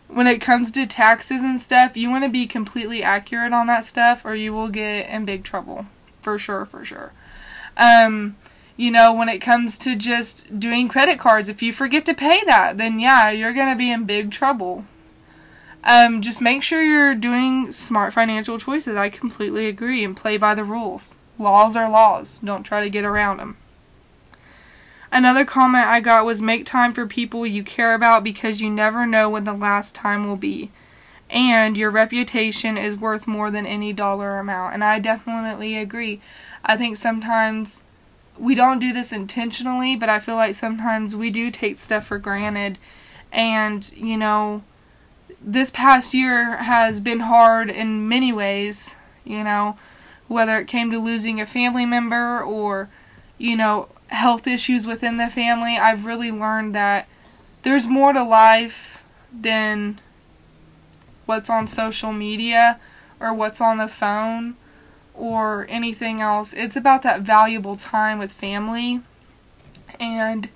when 0.09 0.27
it 0.27 0.41
comes 0.41 0.71
to 0.71 0.87
taxes 0.87 1.43
and 1.43 1.61
stuff, 1.61 1.97
you 1.97 2.09
want 2.09 2.25
to 2.25 2.31
be 2.31 2.47
completely 2.47 3.03
accurate 3.03 3.53
on 3.53 3.67
that 3.67 3.85
stuff 3.85 4.25
or 4.25 4.35
you 4.35 4.55
will 4.55 4.69
get 4.69 5.11
in 5.11 5.25
big 5.25 5.45
trouble. 5.45 5.87
For 6.23 6.39
sure, 6.39 6.65
for 6.65 6.85
sure. 6.85 7.13
Um 7.77 8.37
you 8.77 8.91
know, 8.91 9.13
when 9.13 9.29
it 9.29 9.39
comes 9.39 9.79
to 9.79 9.97
just 9.97 10.61
doing 10.61 10.89
credit 10.89 11.19
cards, 11.19 11.49
if 11.49 11.63
you 11.63 11.73
forget 11.73 12.05
to 12.07 12.15
pay 12.15 12.45
that, 12.45 12.77
then 12.77 13.01
yeah, 13.01 13.31
you're 13.31 13.55
going 13.55 13.73
to 13.73 13.79
be 13.79 13.91
in 13.91 14.05
big 14.05 14.31
trouble. 14.31 14.85
Um, 15.83 16.21
just 16.21 16.43
make 16.43 16.63
sure 16.63 16.83
you're 16.83 17.15
doing 17.15 17.71
smart 17.73 18.13
financial 18.13 18.59
choices. 18.59 18.97
I 18.97 19.09
completely 19.09 19.67
agree 19.67 20.05
and 20.05 20.17
play 20.17 20.37
by 20.37 20.55
the 20.55 20.65
rules. 20.65 21.17
Laws 21.39 21.77
are 21.77 21.89
laws. 21.89 22.41
Don't 22.41 22.65
try 22.65 22.83
to 22.83 22.91
get 22.91 23.05
around 23.05 23.39
them. 23.39 23.57
Another 25.13 25.45
comment 25.45 25.87
I 25.87 26.01
got 26.01 26.27
was 26.27 26.43
make 26.43 26.67
time 26.67 26.93
for 26.93 27.07
people 27.07 27.47
you 27.47 27.63
care 27.63 27.95
about 27.95 28.25
because 28.25 28.61
you 28.61 28.69
never 28.69 29.07
know 29.07 29.31
when 29.31 29.45
the 29.45 29.53
last 29.53 29.95
time 29.95 30.27
will 30.27 30.37
be. 30.37 30.71
And 31.31 31.77
your 31.77 31.91
reputation 31.91 32.77
is 32.77 32.97
worth 32.97 33.27
more 33.27 33.51
than 33.51 33.67
any 33.67 33.93
dollar 33.93 34.39
amount. 34.39 34.75
And 34.75 34.85
I 34.85 34.99
definitely 34.99 35.77
agree. 35.77 36.21
I 36.65 36.77
think 36.77 36.97
sometimes 36.97 37.83
we 38.39 38.55
don't 38.55 38.79
do 38.79 38.93
this 38.93 39.13
intentionally, 39.13 39.97
but 39.97 40.09
I 40.09 40.19
feel 40.19 40.37
like 40.37 40.55
sometimes 40.55 41.17
we 41.17 41.31
do 41.31 41.51
take 41.51 41.79
stuff 41.79 42.07
for 42.07 42.19
granted. 42.19 42.79
And, 43.33 43.91
you 43.93 44.17
know, 44.17 44.63
this 45.41 45.71
past 45.71 46.15
year 46.15 46.57
has 46.57 47.01
been 47.01 47.21
hard 47.21 47.71
in 47.71 48.09
many 48.09 48.33
ways, 48.33 48.95
you 49.25 49.45
know, 49.45 49.79
whether 50.29 50.59
it 50.59 50.67
came 50.67 50.91
to 50.91 50.99
losing 50.99 51.41
a 51.41 51.47
family 51.47 51.87
member 51.87 52.43
or, 52.43 52.89
you 53.39 53.57
know, 53.57 53.89
health 54.09 54.47
issues 54.47 54.87
within 54.87 55.17
the 55.17 55.29
family. 55.29 55.77
I've 55.77 56.07
really 56.07 56.31
learned 56.31 56.75
that 56.75 57.09
there's 57.63 57.87
more 57.87 58.13
to 58.13 58.23
life 58.23 59.05
than 59.33 60.01
what's 61.27 61.51
on 61.51 61.67
social 61.67 62.13
media 62.13 62.79
or 63.21 63.35
what's 63.35 63.61
on 63.61 63.79
the 63.79 63.89
phone 63.89 64.57
or 65.17 65.67
anything 65.69 66.21
else. 66.21 66.53
It's 66.53 66.77
about 66.77 67.03
that 67.03 67.23
valuable 67.23 67.77
time 67.77 68.19
with 68.19 68.33
family 68.33 69.01
and 69.99 70.49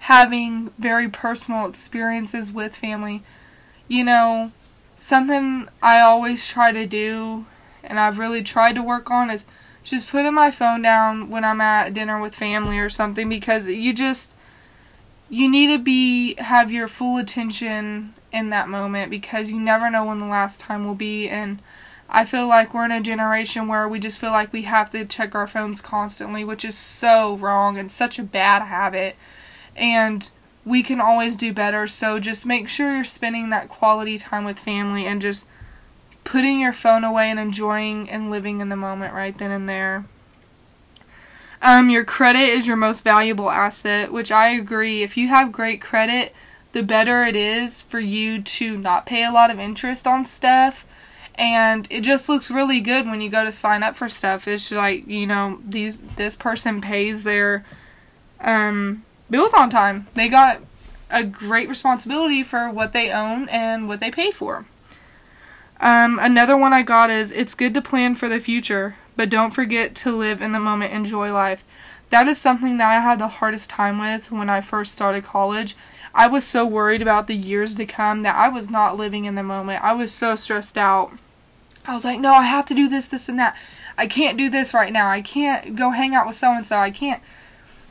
having 0.00 0.70
very 0.78 1.08
personal 1.08 1.66
experiences 1.66 2.52
with 2.52 2.76
family. 2.76 3.22
You 3.86 4.04
know, 4.04 4.52
something 4.96 5.68
I 5.82 6.00
always 6.00 6.46
try 6.48 6.72
to 6.72 6.86
do 6.86 7.46
and 7.82 7.98
I've 7.98 8.18
really 8.18 8.42
tried 8.42 8.74
to 8.74 8.82
work 8.82 9.10
on 9.10 9.30
is 9.30 9.46
just 9.82 10.08
putting 10.08 10.34
my 10.34 10.50
phone 10.50 10.82
down 10.82 11.30
when 11.30 11.44
I'm 11.44 11.60
at 11.60 11.94
dinner 11.94 12.20
with 12.20 12.34
family 12.34 12.78
or 12.78 12.90
something 12.90 13.28
because 13.28 13.68
you 13.68 13.94
just 13.94 14.32
you 15.30 15.50
need 15.50 15.68
to 15.68 15.78
be 15.78 16.34
have 16.34 16.70
your 16.70 16.88
full 16.88 17.18
attention 17.18 18.14
in 18.32 18.50
that 18.50 18.68
moment 18.68 19.10
because 19.10 19.50
you 19.50 19.58
never 19.58 19.90
know 19.90 20.04
when 20.04 20.18
the 20.18 20.26
last 20.26 20.60
time 20.60 20.86
will 20.86 20.94
be 20.94 21.28
and 21.28 21.60
I 22.10 22.24
feel 22.24 22.46
like 22.46 22.72
we're 22.72 22.86
in 22.86 22.92
a 22.92 23.02
generation 23.02 23.68
where 23.68 23.86
we 23.86 24.00
just 24.00 24.18
feel 24.18 24.30
like 24.30 24.52
we 24.52 24.62
have 24.62 24.90
to 24.92 25.04
check 25.04 25.34
our 25.34 25.46
phones 25.46 25.82
constantly, 25.82 26.42
which 26.42 26.64
is 26.64 26.76
so 26.76 27.36
wrong 27.36 27.76
and 27.76 27.92
such 27.92 28.18
a 28.18 28.22
bad 28.22 28.62
habit. 28.62 29.16
And 29.76 30.30
we 30.64 30.82
can 30.82 31.00
always 31.00 31.36
do 31.36 31.52
better, 31.52 31.86
so 31.86 32.18
just 32.18 32.46
make 32.46 32.68
sure 32.68 32.94
you're 32.94 33.04
spending 33.04 33.50
that 33.50 33.68
quality 33.68 34.18
time 34.18 34.44
with 34.44 34.58
family 34.58 35.06
and 35.06 35.20
just 35.20 35.46
putting 36.24 36.60
your 36.60 36.72
phone 36.72 37.04
away 37.04 37.30
and 37.30 37.38
enjoying 37.38 38.08
and 38.08 38.30
living 38.30 38.60
in 38.60 38.68
the 38.70 38.76
moment 38.76 39.14
right 39.14 39.36
then 39.36 39.50
and 39.50 39.68
there. 39.68 40.04
Um, 41.60 41.90
your 41.90 42.04
credit 42.04 42.40
is 42.40 42.66
your 42.66 42.76
most 42.76 43.02
valuable 43.02 43.50
asset, 43.50 44.12
which 44.12 44.30
I 44.30 44.50
agree. 44.50 45.02
If 45.02 45.16
you 45.16 45.28
have 45.28 45.52
great 45.52 45.80
credit, 45.80 46.34
the 46.72 46.82
better 46.82 47.24
it 47.24 47.34
is 47.34 47.82
for 47.82 47.98
you 47.98 48.40
to 48.42 48.76
not 48.76 49.06
pay 49.06 49.24
a 49.24 49.32
lot 49.32 49.50
of 49.50 49.58
interest 49.58 50.06
on 50.06 50.24
stuff 50.24 50.86
and 51.38 51.86
it 51.88 52.00
just 52.00 52.28
looks 52.28 52.50
really 52.50 52.80
good 52.80 53.06
when 53.06 53.20
you 53.20 53.30
go 53.30 53.44
to 53.44 53.52
sign 53.52 53.84
up 53.84 53.96
for 53.96 54.08
stuff. 54.08 54.48
It's 54.48 54.70
like 54.72 55.06
you 55.06 55.26
know 55.26 55.60
these 55.66 55.96
this 56.16 56.34
person 56.36 56.80
pays 56.80 57.24
their 57.24 57.64
um, 58.40 59.04
bills 59.30 59.54
on 59.54 59.70
time. 59.70 60.08
They 60.14 60.28
got 60.28 60.60
a 61.10 61.24
great 61.24 61.68
responsibility 61.68 62.42
for 62.42 62.68
what 62.68 62.92
they 62.92 63.10
own 63.10 63.48
and 63.48 63.88
what 63.88 64.00
they 64.00 64.10
pay 64.10 64.30
for. 64.30 64.66
Um, 65.80 66.18
another 66.20 66.56
one 66.56 66.72
I 66.72 66.82
got 66.82 67.08
is 67.08 67.30
it's 67.30 67.54
good 67.54 67.72
to 67.74 67.80
plan 67.80 68.16
for 68.16 68.28
the 68.28 68.40
future, 68.40 68.96
but 69.16 69.30
don't 69.30 69.52
forget 69.52 69.94
to 69.96 70.14
live 70.14 70.42
in 70.42 70.52
the 70.52 70.60
moment, 70.60 70.92
enjoy 70.92 71.32
life. 71.32 71.64
That 72.10 72.26
is 72.26 72.38
something 72.38 72.78
that 72.78 72.90
I 72.90 73.00
had 73.00 73.18
the 73.20 73.28
hardest 73.28 73.70
time 73.70 73.98
with 74.00 74.32
when 74.32 74.50
I 74.50 74.60
first 74.60 74.92
started 74.92 75.24
college. 75.24 75.76
I 76.14 76.26
was 76.26 76.44
so 76.44 76.66
worried 76.66 77.02
about 77.02 77.26
the 77.26 77.36
years 77.36 77.74
to 77.76 77.86
come 77.86 78.22
that 78.22 78.34
I 78.34 78.48
was 78.48 78.70
not 78.70 78.96
living 78.96 79.24
in 79.24 79.36
the 79.36 79.42
moment. 79.42 79.84
I 79.84 79.92
was 79.92 80.10
so 80.10 80.34
stressed 80.34 80.76
out. 80.76 81.12
I 81.88 81.94
was 81.94 82.04
like, 82.04 82.20
no, 82.20 82.34
I 82.34 82.42
have 82.42 82.66
to 82.66 82.74
do 82.74 82.88
this, 82.88 83.08
this, 83.08 83.28
and 83.28 83.38
that. 83.38 83.56
I 83.96 84.06
can't 84.06 84.36
do 84.36 84.50
this 84.50 84.74
right 84.74 84.92
now. 84.92 85.08
I 85.08 85.22
can't 85.22 85.74
go 85.74 85.90
hang 85.90 86.14
out 86.14 86.26
with 86.26 86.36
so 86.36 86.52
and 86.52 86.66
so. 86.66 86.76
I 86.76 86.90
can't. 86.90 87.22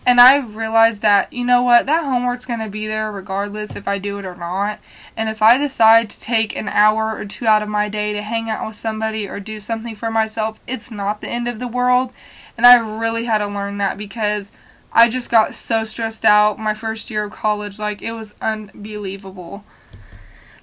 And 0.05 0.21
I 0.21 0.37
realized 0.37 1.01
that, 1.01 1.33
you 1.33 1.43
know 1.43 1.63
what, 1.63 1.85
that 1.87 2.05
homework's 2.05 2.45
going 2.45 2.61
to 2.61 2.69
be 2.69 2.87
there 2.87 3.11
regardless 3.11 3.75
if 3.75 3.89
I 3.89 3.97
do 3.97 4.19
it 4.19 4.25
or 4.25 4.35
not. 4.35 4.79
And 5.17 5.27
if 5.27 5.41
I 5.41 5.57
decide 5.57 6.09
to 6.11 6.19
take 6.21 6.55
an 6.55 6.69
hour 6.69 7.17
or 7.17 7.25
two 7.25 7.45
out 7.45 7.61
of 7.61 7.67
my 7.67 7.89
day 7.89 8.13
to 8.13 8.21
hang 8.21 8.49
out 8.49 8.65
with 8.65 8.77
somebody 8.77 9.27
or 9.27 9.41
do 9.41 9.59
something 9.59 9.95
for 9.95 10.09
myself, 10.09 10.61
it's 10.65 10.91
not 10.91 11.19
the 11.19 11.27
end 11.27 11.47
of 11.49 11.59
the 11.59 11.67
world. 11.67 12.11
And 12.55 12.65
I 12.65 12.75
really 12.75 13.25
had 13.25 13.39
to 13.39 13.47
learn 13.47 13.79
that 13.79 13.97
because 13.97 14.53
I 14.93 15.09
just 15.09 15.29
got 15.29 15.55
so 15.55 15.83
stressed 15.83 16.23
out 16.23 16.57
my 16.57 16.73
first 16.73 17.11
year 17.11 17.25
of 17.25 17.33
college. 17.33 17.77
Like, 17.77 18.01
it 18.01 18.13
was 18.13 18.35
unbelievable. 18.41 19.65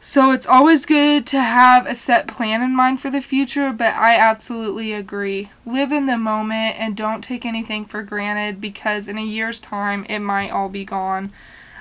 So 0.07 0.33
it's 0.33 0.47
always 0.47 0.85
good 0.85 1.27
to 1.29 1.41
have 1.41 1.87
a 1.87 1.95
set 1.95 2.27
plan 2.27 2.61
in 2.61 2.77
mind 2.77 3.01
for 3.01 3.09
the 3.09 3.23
future, 3.23 3.73
but 3.73 3.95
I 3.95 4.17
absolutely 4.17 4.93
agree. 4.93 5.49
Live 5.65 5.93
in 5.93 6.05
the 6.05 6.19
moment 6.19 6.79
and 6.79 6.95
don't 6.95 7.25
take 7.25 7.47
anything 7.47 7.87
for 7.87 8.03
granted 8.03 8.61
because 8.61 9.09
in 9.09 9.17
a 9.17 9.25
year's 9.25 9.61
time 9.61 10.05
it 10.11 10.19
might 10.19 10.51
all 10.51 10.69
be 10.69 10.85
gone. 10.85 11.33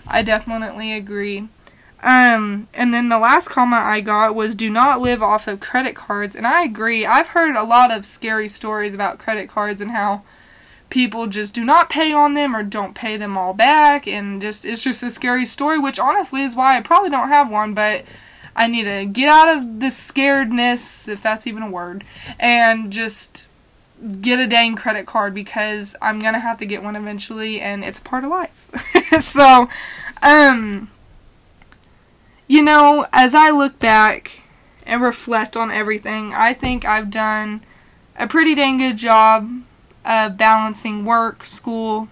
I 0.08 0.22
definitely 0.22 0.94
agree. 0.94 1.50
Um, 2.02 2.70
and 2.74 2.94
then 2.94 3.10
the 3.10 3.20
last 3.20 3.50
comment 3.50 3.84
I 3.84 4.00
got 4.00 4.36
was 4.36 4.56
do 4.56 4.70
not 4.70 5.02
live 5.02 5.22
off 5.22 5.46
of 5.50 5.60
credit 5.60 5.94
cards, 5.94 6.34
and 6.34 6.48
I 6.48 6.64
agree. 6.64 7.06
I've 7.06 7.28
heard 7.28 7.58
a 7.58 7.64
lot 7.64 7.92
of 7.92 8.06
scary 8.06 8.48
stories 8.48 8.94
about 8.94 9.20
credit 9.20 9.50
cards 9.50 9.82
and 9.82 9.92
how 9.92 10.22
people 10.94 11.26
just 11.26 11.56
do 11.56 11.66
not 11.66 11.90
pay 11.90 12.14
on 12.14 12.36
them 12.36 12.56
or 12.56 12.62
don't 12.62 12.94
pay 12.94 13.18
them 13.18 13.36
all 13.36 13.52
back 13.52 14.08
and 14.08 14.40
just 14.40 14.64
it's 14.64 14.84
just 14.84 15.02
a 15.02 15.10
scary 15.10 15.44
story 15.44 15.80
which 15.80 15.98
honestly 15.98 16.44
is 16.44 16.56
why 16.56 16.78
I 16.78 16.82
probably 16.82 17.10
don't 17.10 17.30
have 17.30 17.50
one 17.50 17.74
but 17.74 18.06
I 18.56 18.68
need 18.68 18.84
to 18.84 19.08
get 19.08 19.28
out 19.28 19.58
of 19.58 19.80
this 19.80 20.00
scaredness 20.00 21.10
if 21.10 21.20
that's 21.20 21.48
even 21.48 21.64
a 21.64 21.70
word 21.70 22.04
and 22.40 22.94
just 22.94 23.48
get 24.22 24.38
a 24.38 24.46
dang 24.46 24.76
credit 24.76 25.08
card 25.08 25.34
because 25.34 25.96
I'm 26.00 26.20
going 26.20 26.36
to 26.36 26.40
have 26.40 26.60
to 26.60 26.66
get 26.68 26.84
one 26.84 26.96
eventually 26.96 27.60
and 27.60 27.84
it's 27.84 27.98
part 27.98 28.24
of 28.24 28.30
life. 28.30 28.70
so 29.20 29.68
um 30.22 30.92
you 32.48 32.62
know 32.62 33.08
as 33.12 33.34
I 33.34 33.50
look 33.50 33.80
back 33.80 34.44
and 34.86 35.02
reflect 35.02 35.58
on 35.58 35.72
everything 35.72 36.36
I 36.36 36.54
think 36.54 36.86
I've 36.86 37.10
done 37.10 37.64
a 38.16 38.28
pretty 38.28 38.54
dang 38.54 38.78
good 38.78 38.98
job 38.98 39.50
of 40.06 40.38
balancing 40.38 41.06
work, 41.06 41.46
school, 41.46 42.10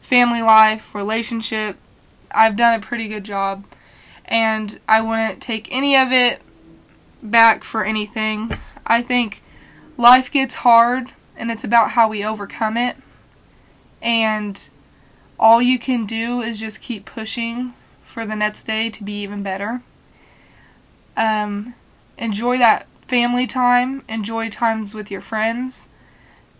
family 0.00 0.42
life, 0.42 0.94
relationship. 0.94 1.76
I've 2.30 2.56
done 2.56 2.78
a 2.78 2.82
pretty 2.82 3.08
good 3.08 3.24
job, 3.24 3.64
and 4.24 4.78
I 4.88 5.00
wouldn't 5.00 5.42
take 5.42 5.68
any 5.70 5.96
of 5.96 6.12
it 6.12 6.40
back 7.22 7.64
for 7.64 7.84
anything. 7.84 8.56
I 8.86 9.02
think 9.02 9.42
life 9.96 10.30
gets 10.30 10.56
hard, 10.56 11.10
and 11.36 11.50
it's 11.50 11.64
about 11.64 11.90
how 11.90 12.08
we 12.08 12.24
overcome 12.24 12.76
it. 12.76 12.96
And 14.00 14.68
all 15.38 15.60
you 15.60 15.78
can 15.78 16.06
do 16.06 16.40
is 16.40 16.60
just 16.60 16.82
keep 16.82 17.04
pushing 17.04 17.74
for 18.04 18.26
the 18.26 18.36
next 18.36 18.64
day 18.64 18.90
to 18.90 19.04
be 19.04 19.22
even 19.22 19.42
better. 19.42 19.82
Um, 21.16 21.74
enjoy 22.18 22.58
that 22.58 22.86
family 23.06 23.46
time, 23.46 24.02
enjoy 24.08 24.48
times 24.48 24.94
with 24.94 25.10
your 25.10 25.20
friends 25.20 25.86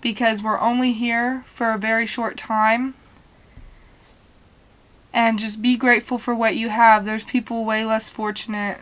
because 0.02 0.42
we're 0.42 0.60
only 0.60 0.92
here 0.92 1.44
for 1.46 1.72
a 1.72 1.78
very 1.78 2.04
short 2.04 2.36
time. 2.36 2.94
And 5.14 5.38
just 5.38 5.62
be 5.62 5.76
grateful 5.76 6.18
for 6.18 6.34
what 6.34 6.56
you 6.56 6.68
have. 6.68 7.04
There's 7.04 7.24
people 7.24 7.64
way 7.64 7.84
less 7.84 8.08
fortunate 8.08 8.78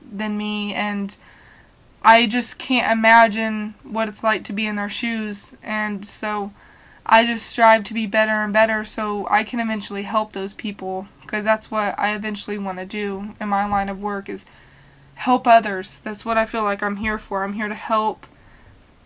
than 0.00 0.36
me, 0.36 0.74
and 0.74 1.16
I 2.02 2.26
just 2.26 2.58
can't 2.58 2.90
imagine 2.90 3.74
what 3.82 4.08
it's 4.08 4.24
like 4.24 4.44
to 4.44 4.52
be 4.52 4.66
in 4.66 4.76
their 4.76 4.88
shoes. 4.88 5.54
And 5.62 6.06
so 6.06 6.52
I 7.04 7.26
just 7.26 7.46
strive 7.46 7.84
to 7.84 7.94
be 7.94 8.06
better 8.06 8.32
and 8.32 8.52
better 8.52 8.84
so 8.84 9.26
I 9.28 9.44
can 9.44 9.60
eventually 9.60 10.02
help 10.02 10.32
those 10.32 10.54
people 10.54 11.08
because 11.20 11.44
that's 11.44 11.70
what 11.70 11.98
I 11.98 12.14
eventually 12.14 12.58
want 12.58 12.78
to 12.78 12.86
do 12.86 13.34
in 13.40 13.48
my 13.48 13.66
line 13.66 13.88
of 13.88 14.02
work 14.02 14.28
is 14.28 14.46
help 15.14 15.46
others. 15.46 16.00
That's 16.00 16.24
what 16.24 16.38
I 16.38 16.46
feel 16.46 16.62
like 16.62 16.82
I'm 16.82 16.96
here 16.96 17.18
for. 17.18 17.42
I'm 17.42 17.54
here 17.54 17.68
to 17.68 17.74
help 17.74 18.26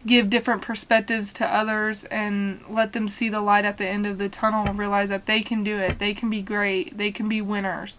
give 0.07 0.31
different 0.31 0.63
perspectives 0.63 1.33
to 1.35 1.55
others 1.55 2.05
and 2.05 2.63
let 2.69 2.93
them 2.93 3.09
see 3.09 3.29
the 3.29 3.41
light 3.41 3.65
at 3.65 3.77
the 3.77 3.87
end 3.87 4.07
of 4.07 4.19
the 4.19 4.29
tunnel 4.29 4.67
and 4.67 4.79
realize 4.79 5.09
that 5.09 5.27
they 5.27 5.43
can 5.43 5.65
do 5.65 5.79
it. 5.79 5.99
They 5.99 6.15
can 6.15 6.31
be 6.31 6.43
great. 6.43 6.97
They 6.97 7.11
can 7.11 7.29
be 7.29 7.43
winners. 7.43 7.99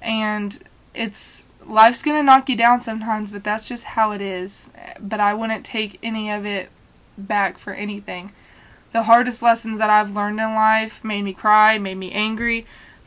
And 0.00 0.62
it's 0.94 1.48
life's 1.66 2.02
going 2.02 2.18
to 2.18 2.22
knock 2.22 2.48
you 2.48 2.56
down 2.56 2.80
sometimes, 2.80 3.30
but 3.30 3.44
that's 3.44 3.66
just 3.66 3.84
how 3.84 4.12
it 4.12 4.20
is. 4.20 4.70
But 5.00 5.20
I 5.20 5.34
wouldn't 5.34 5.64
take 5.64 5.98
any 6.02 6.30
of 6.30 6.44
it 6.44 6.68
back 7.16 7.58
for 7.58 7.72
anything. 7.72 8.32
The 8.92 9.04
hardest 9.04 9.42
lessons 9.42 9.78
that 9.78 9.90
I've 9.90 10.14
learned 10.14 10.38
in 10.38 10.54
life 10.54 11.02
made 11.02 11.22
me 11.22 11.32
cry, 11.32 11.78
made 11.78 11.96
me 11.96 12.12
angry, 12.12 12.66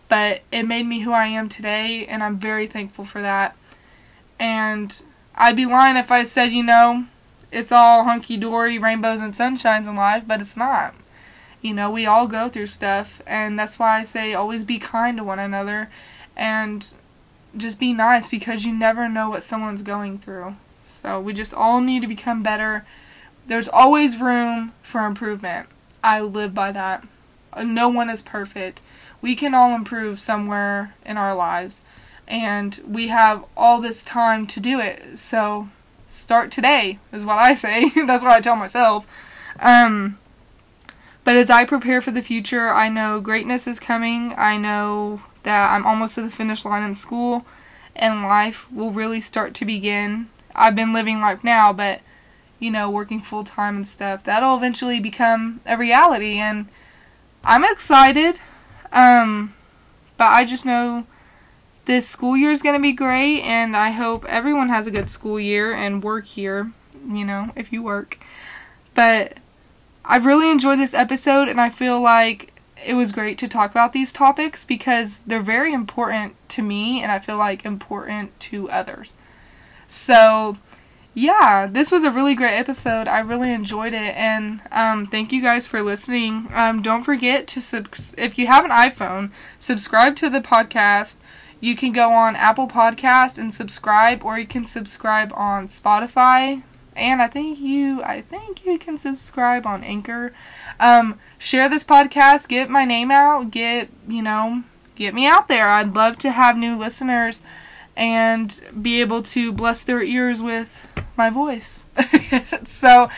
but 0.10 0.42
it 0.52 0.64
made 0.64 0.88
me 0.88 1.02
who 1.02 1.12
I 1.12 1.28
am 1.28 1.48
today, 1.48 2.06
and 2.08 2.24
I'm 2.24 2.38
very 2.38 2.66
thankful 2.66 3.06
for 3.06 3.22
that. 3.22 3.56
And 4.40 5.04
I'd 5.36 5.56
be 5.56 5.66
lying 5.66 5.96
if 5.96 6.12
I 6.12 6.24
said, 6.24 6.52
you 6.52 6.64
know, 6.64 7.06
it's 7.56 7.72
all 7.72 8.04
hunky 8.04 8.36
dory, 8.36 8.78
rainbows 8.78 9.22
and 9.22 9.34
sunshines 9.34 9.88
in 9.88 9.96
life, 9.96 10.26
but 10.28 10.42
it's 10.42 10.58
not. 10.58 10.94
You 11.62 11.74
know, 11.74 11.90
we 11.90 12.06
all 12.06 12.28
go 12.28 12.50
through 12.50 12.68
stuff, 12.68 13.22
and 13.26 13.58
that's 13.58 13.80
why 13.80 14.00
I 14.00 14.04
say 14.04 14.34
always 14.34 14.66
be 14.66 14.78
kind 14.78 15.16
to 15.18 15.24
one 15.24 15.40
another 15.40 15.90
and 16.36 16.94
just 17.56 17.80
be 17.80 17.94
nice 17.94 18.28
because 18.28 18.66
you 18.66 18.74
never 18.74 19.08
know 19.08 19.30
what 19.30 19.42
someone's 19.42 19.84
going 19.84 20.20
through. 20.20 20.58
So 20.86 21.22
we 21.22 21.32
just 21.32 21.54
all 21.54 21.80
need 21.80 22.02
to 22.02 22.10
become 22.10 22.44
better. 22.44 22.86
There's 23.48 23.70
always 23.70 24.20
room 24.20 24.74
for 24.82 25.06
improvement. 25.06 25.70
I 26.04 26.20
live 26.20 26.54
by 26.54 26.74
that. 26.74 27.08
no 27.64 27.88
one 27.88 28.10
is 28.10 28.22
perfect. 28.22 28.82
We 29.22 29.34
can 29.34 29.54
all 29.54 29.74
improve 29.74 30.20
somewhere 30.20 30.94
in 31.06 31.16
our 31.16 31.34
lives. 31.34 31.84
And 32.28 32.82
we 32.86 33.08
have 33.08 33.46
all 33.56 33.80
this 33.80 34.04
time 34.04 34.46
to 34.48 34.60
do 34.60 34.82
it. 34.82 35.18
So 35.18 35.70
start 36.08 36.52
today, 36.52 37.00
is 37.12 37.26
what 37.26 37.38
I 37.38 37.54
say. 37.54 37.90
That's 38.06 38.24
what 38.24 38.32
I 38.32 38.42
tell 38.42 38.56
myself. 38.56 39.08
Um, 39.60 40.20
but 41.24 41.36
as 41.36 41.50
I 41.50 41.66
prepare 41.66 42.02
for 42.02 42.12
the 42.12 42.22
future, 42.22 42.70
I 42.70 42.88
know 42.88 43.20
greatness 43.20 43.68
is 43.68 43.80
coming. 43.80 44.34
I 44.38 44.58
know 44.58 45.24
that 45.44 45.72
I'm 45.72 45.86
almost 45.86 46.16
to 46.16 46.22
the 46.22 46.30
finish 46.30 46.66
line 46.66 46.84
in 46.84 46.96
school 46.96 47.46
and 47.96 48.24
life 48.24 48.72
will 48.72 48.92
really 48.92 49.22
start 49.22 49.54
to 49.56 49.66
begin. 49.66 50.30
I've 50.54 50.76
been 50.76 50.94
living 50.94 51.22
life 51.22 51.44
now, 51.44 51.74
but 51.74 52.02
you 52.60 52.72
know, 52.72 52.90
working 52.90 53.20
full 53.20 53.44
time 53.44 53.76
and 53.76 53.88
stuff, 53.88 54.24
that'll 54.24 54.56
eventually 54.56 55.00
become 55.00 55.62
a 55.66 55.78
reality 55.78 56.38
and 56.38 56.68
I'm 57.44 57.64
excited. 57.64 58.38
Um 58.92 59.54
but 60.18 60.28
I 60.28 60.46
just 60.46 60.66
know 60.66 61.06
this 61.86 62.08
school 62.08 62.36
year 62.36 62.52
is 62.52 62.62
going 62.62 62.76
to 62.76 62.82
be 62.82 62.92
great 62.92 63.42
and 63.42 63.76
I 63.76 63.92
hope 63.92 64.26
everyone 64.26 64.70
has 64.70 64.88
a 64.88 64.92
good 64.92 65.10
school 65.10 65.40
year 65.40 65.74
and 65.74 66.04
work 66.04 66.36
year, 66.38 66.72
you 67.08 67.26
know, 67.26 67.52
if 67.56 67.72
you 67.72 67.84
work. 67.84 68.20
But 68.94 69.38
I've 70.04 70.26
really 70.26 70.50
enjoyed 70.50 70.80
this 70.80 70.94
episode 70.94 71.48
and 71.48 71.60
I 71.60 71.70
feel 71.70 72.02
like 72.02 72.54
it 72.86 72.94
was 72.94 73.12
great 73.12 73.38
to 73.40 73.48
talk 73.48 73.72
about 73.72 73.94
these 73.94 74.12
topics 74.12 74.66
because 74.66 75.20
they're 75.26 75.42
very 75.42 75.74
important 75.74 76.36
to 76.50 76.62
me 76.62 77.02
and 77.02 77.12
I 77.12 77.20
feel 77.20 77.38
like 77.38 77.66
important 77.66 78.38
to 78.42 78.70
others. 78.70 79.16
So, 79.88 80.58
yeah, 81.14 81.68
this 81.68 81.92
was 81.92 82.04
a 82.04 82.12
really 82.12 82.36
great 82.36 82.58
episode. 82.58 83.08
I 83.08 83.20
really 83.20 83.52
enjoyed 83.54 83.94
it, 83.94 84.16
and 84.16 84.62
um, 84.72 85.06
thank 85.06 85.32
you 85.32 85.42
guys 85.42 85.66
for 85.66 85.82
listening. 85.82 86.50
Um, 86.54 86.82
don't 86.82 87.04
forget 87.04 87.48
to 87.48 87.62
sub- 87.62 87.96
if 88.18 88.38
you 88.38 88.48
have 88.48 88.66
an 88.66 88.72
iPhone, 88.72 89.32
subscribe 89.58 90.16
to 90.18 90.30
the 90.30 90.42
podcast. 90.42 91.18
You 91.60 91.76
can 91.76 91.92
go 91.92 92.12
on 92.12 92.36
Apple 92.36 92.68
Podcast 92.68 93.38
and 93.38 93.54
subscribe, 93.54 94.24
or 94.24 94.38
you 94.38 94.46
can 94.46 94.66
subscribe 94.66 95.32
on 95.36 95.68
Spotify, 95.68 96.64
and 96.96 97.22
I 97.22 97.28
think 97.28 97.60
you 97.60 98.02
I 98.04 98.22
think 98.22 98.66
you 98.66 98.78
can 98.78 98.98
subscribe 98.98 99.66
on 99.66 99.84
Anchor. 99.84 100.34
Um, 100.80 101.20
share 101.38 101.70
this 101.70 101.84
podcast, 101.84 102.48
get 102.48 102.70
my 102.70 102.86
name 102.86 103.12
out, 103.12 103.52
get 103.52 103.90
you 104.08 104.22
know, 104.22 104.64
get 104.96 105.14
me 105.14 105.28
out 105.28 105.48
there. 105.48 105.70
I'd 105.70 105.96
love 105.96 106.18
to 106.20 106.32
have 106.32 106.58
new 106.58 106.78
listeners 106.78 107.42
and 107.96 108.62
be 108.82 109.00
able 109.02 109.24
to 109.24 109.52
bless 109.52 109.84
their 109.84 110.04
ears 110.04 110.42
with 110.42 110.88
my 111.18 111.30
voice. 111.30 111.86
so, 112.66 113.10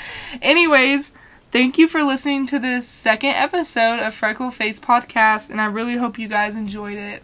anyways, 0.41 1.11
thank 1.51 1.77
you 1.77 1.87
for 1.87 2.03
listening 2.03 2.45
to 2.47 2.59
this 2.59 2.87
second 2.87 3.31
episode 3.31 3.99
of 3.99 4.13
Freckle 4.13 4.51
Face 4.51 4.79
Podcast, 4.79 5.49
and 5.49 5.59
I 5.59 5.65
really 5.65 5.95
hope 5.95 6.19
you 6.19 6.27
guys 6.27 6.55
enjoyed 6.55 6.97
it. 6.97 7.23